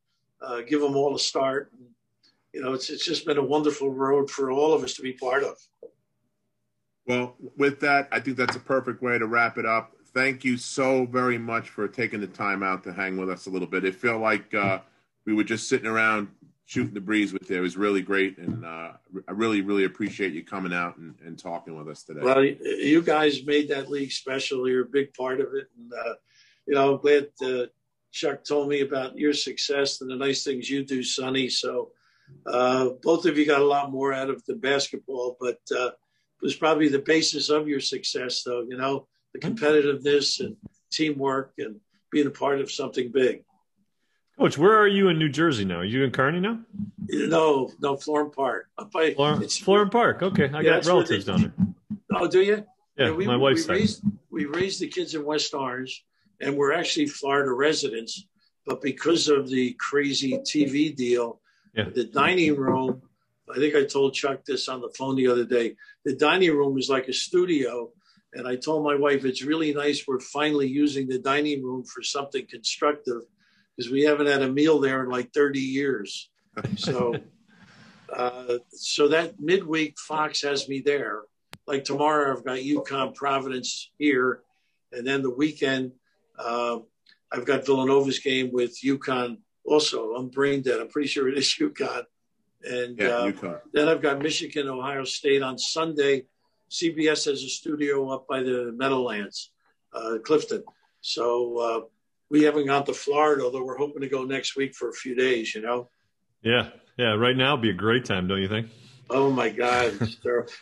[0.42, 1.72] uh, give them all a start.
[1.72, 1.88] And,
[2.52, 5.12] you know, it's it's just been a wonderful road for all of us to be
[5.12, 5.56] part of.
[7.06, 9.92] Well, with that, I think that's a perfect way to wrap it up.
[10.12, 13.50] Thank you so very much for taking the time out to hang with us a
[13.50, 13.84] little bit.
[13.84, 14.80] It felt like uh,
[15.28, 16.28] we were just sitting around
[16.64, 17.58] shooting the breeze with you.
[17.58, 18.92] It was really great, and uh,
[19.28, 22.20] I really, really appreciate you coming out and, and, talking with us today.
[22.22, 24.66] Well, you guys made that league special.
[24.66, 26.14] You're a big part of it, and uh,
[26.66, 27.66] you know, I'm glad uh,
[28.10, 31.50] Chuck told me about your success and the nice things you do, Sonny.
[31.50, 31.90] So
[32.46, 36.40] uh, both of you got a lot more out of the basketball, but uh, it
[36.40, 38.62] was probably the basis of your success, though.
[38.62, 40.56] You know, the competitiveness and
[40.90, 43.44] teamwork and being a part of something big.
[44.38, 45.78] Coach, where are you in New Jersey now?
[45.78, 46.60] Are you in Kearny now?
[47.08, 48.68] No, no, Florham Park.
[48.78, 50.22] Up by, Florham, Park.
[50.22, 51.98] Okay, I yeah, got relatives they, down there.
[52.14, 52.64] Oh, do you?
[52.96, 56.04] Yeah, yeah we, my wife's we raised, we raised the kids in West Orange,
[56.40, 58.26] and we're actually Florida residents.
[58.64, 61.40] But because of the crazy TV deal,
[61.74, 61.88] yeah.
[61.92, 63.02] the dining room,
[63.52, 65.74] I think I told Chuck this on the phone the other day.
[66.04, 67.90] The dining room is like a studio.
[68.34, 70.06] And I told my wife, it's really nice.
[70.06, 73.22] We're finally using the dining room for something constructive
[73.78, 76.28] because we haven't had a meal there in like 30 years.
[76.76, 77.14] So,
[78.12, 81.22] uh, so that midweek Fox has me there.
[81.66, 84.40] Like tomorrow, I've got UConn Providence here,
[84.90, 85.92] and then the weekend
[86.38, 86.78] uh,
[87.30, 90.80] I've got Villanova's game with UConn also, I'm brain dead.
[90.80, 92.04] I'm pretty sure it is UConn.
[92.64, 93.60] And Yeah, uh, UConn.
[93.72, 96.24] then I've got Michigan, Ohio State on Sunday.
[96.70, 99.50] CBS has a studio up by the Meadowlands,
[99.92, 100.64] uh, Clifton.
[101.00, 101.80] So uh,
[102.30, 105.14] we haven't gone to Florida, although we're hoping to go next week for a few
[105.14, 105.54] days.
[105.54, 105.88] You know.
[106.42, 107.14] Yeah, yeah.
[107.14, 108.68] Right now would be a great time, don't you think?
[109.10, 109.94] Oh my God!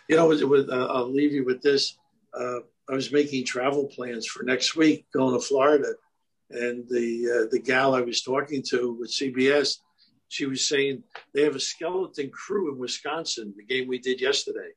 [0.09, 1.97] You know, uh, I'll leave you with this.
[2.33, 5.95] Uh, I was making travel plans for next week, going to Florida,
[6.51, 9.79] and the uh, the gal I was talking to with CBS,
[10.29, 11.03] she was saying
[11.35, 13.55] they have a skeleton crew in Wisconsin.
[13.57, 14.71] The game we did yesterday,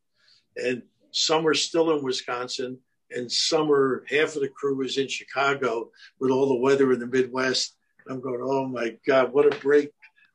[0.56, 0.82] and
[1.12, 2.80] some are still in Wisconsin,
[3.12, 5.90] and summer, half of the crew is in Chicago
[6.20, 7.76] with all the weather in the Midwest.
[8.10, 9.92] I'm going, oh my God, what a break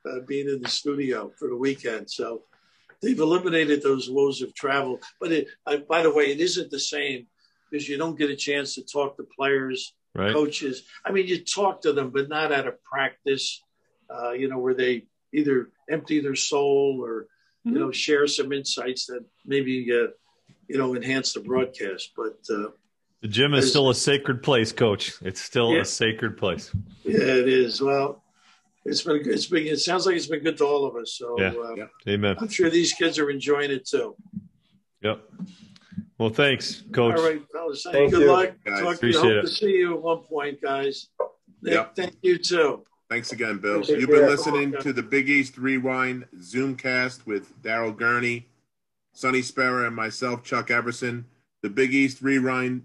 [0.09, 2.11] uh, being in the studio for the weekend.
[2.11, 2.43] So
[3.03, 5.01] they've eliminated those woes of travel.
[5.21, 7.27] But it, uh, by the way, it isn't the same
[7.71, 10.33] because you don't get a chance to talk to players, Right.
[10.33, 10.85] coaches.
[11.05, 13.61] I mean, you talk to them, but not at a practice,
[14.09, 17.27] uh, you know, where they either empty their soul or,
[17.65, 20.09] you know, share some insights that maybe, uh,
[20.69, 22.13] you know, enhance the broadcast.
[22.17, 22.71] But uh,
[23.23, 25.15] The gym is still a sacred place, Coach.
[25.23, 25.81] It's still Yeah.
[25.81, 26.71] a sacred place.
[27.05, 27.81] yeah, it is.
[27.81, 28.23] Well,
[28.85, 31.13] it's been, it's been, it sounds like it's been good to all of us.
[31.15, 31.53] So Yeah.
[31.55, 31.87] uh, Yeah.
[32.15, 32.37] Amen.
[32.39, 34.15] I'm sure these kids are enjoying it too.
[35.03, 35.23] Yep.
[36.19, 37.17] Well, thanks, Coach.
[37.19, 37.83] All right, fellas.
[37.83, 38.33] Thank Thank Good you.
[38.33, 38.53] luck.
[38.65, 38.81] Guys.
[38.81, 39.19] Talk to you.
[39.19, 39.41] Appreciate Hope it.
[39.43, 41.09] to see you at one point, guys.
[41.61, 41.97] Nick, Yep.
[41.97, 42.85] Thank you too.
[43.11, 43.83] Thanks again, Bill.
[43.83, 48.49] Take You've been listening to the Big East Rewind Zoomcast with Daryl Gurney,
[49.15, 51.25] Sonny Spera, and myself, Chuck Everson.
[51.63, 52.85] The Big East Rewind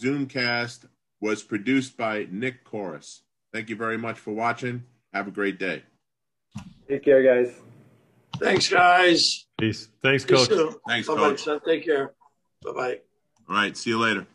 [0.00, 0.86] Zoomcast
[1.20, 3.22] was produced by Nick Chorus.
[3.52, 4.84] Thank you very much for watching.
[5.12, 5.82] Have a great day.
[6.88, 7.54] Take care, guys.
[8.38, 9.46] Thanks, guys.
[9.58, 9.88] Peace.
[10.02, 10.48] Thanks, See Coach.
[10.48, 10.74] soon.
[10.88, 11.42] Thanks, Bye-bye, Coach.
[11.42, 11.60] son.
[11.66, 12.14] Take care.
[12.62, 13.00] Bye-bye.
[13.48, 14.26] All right, see you later.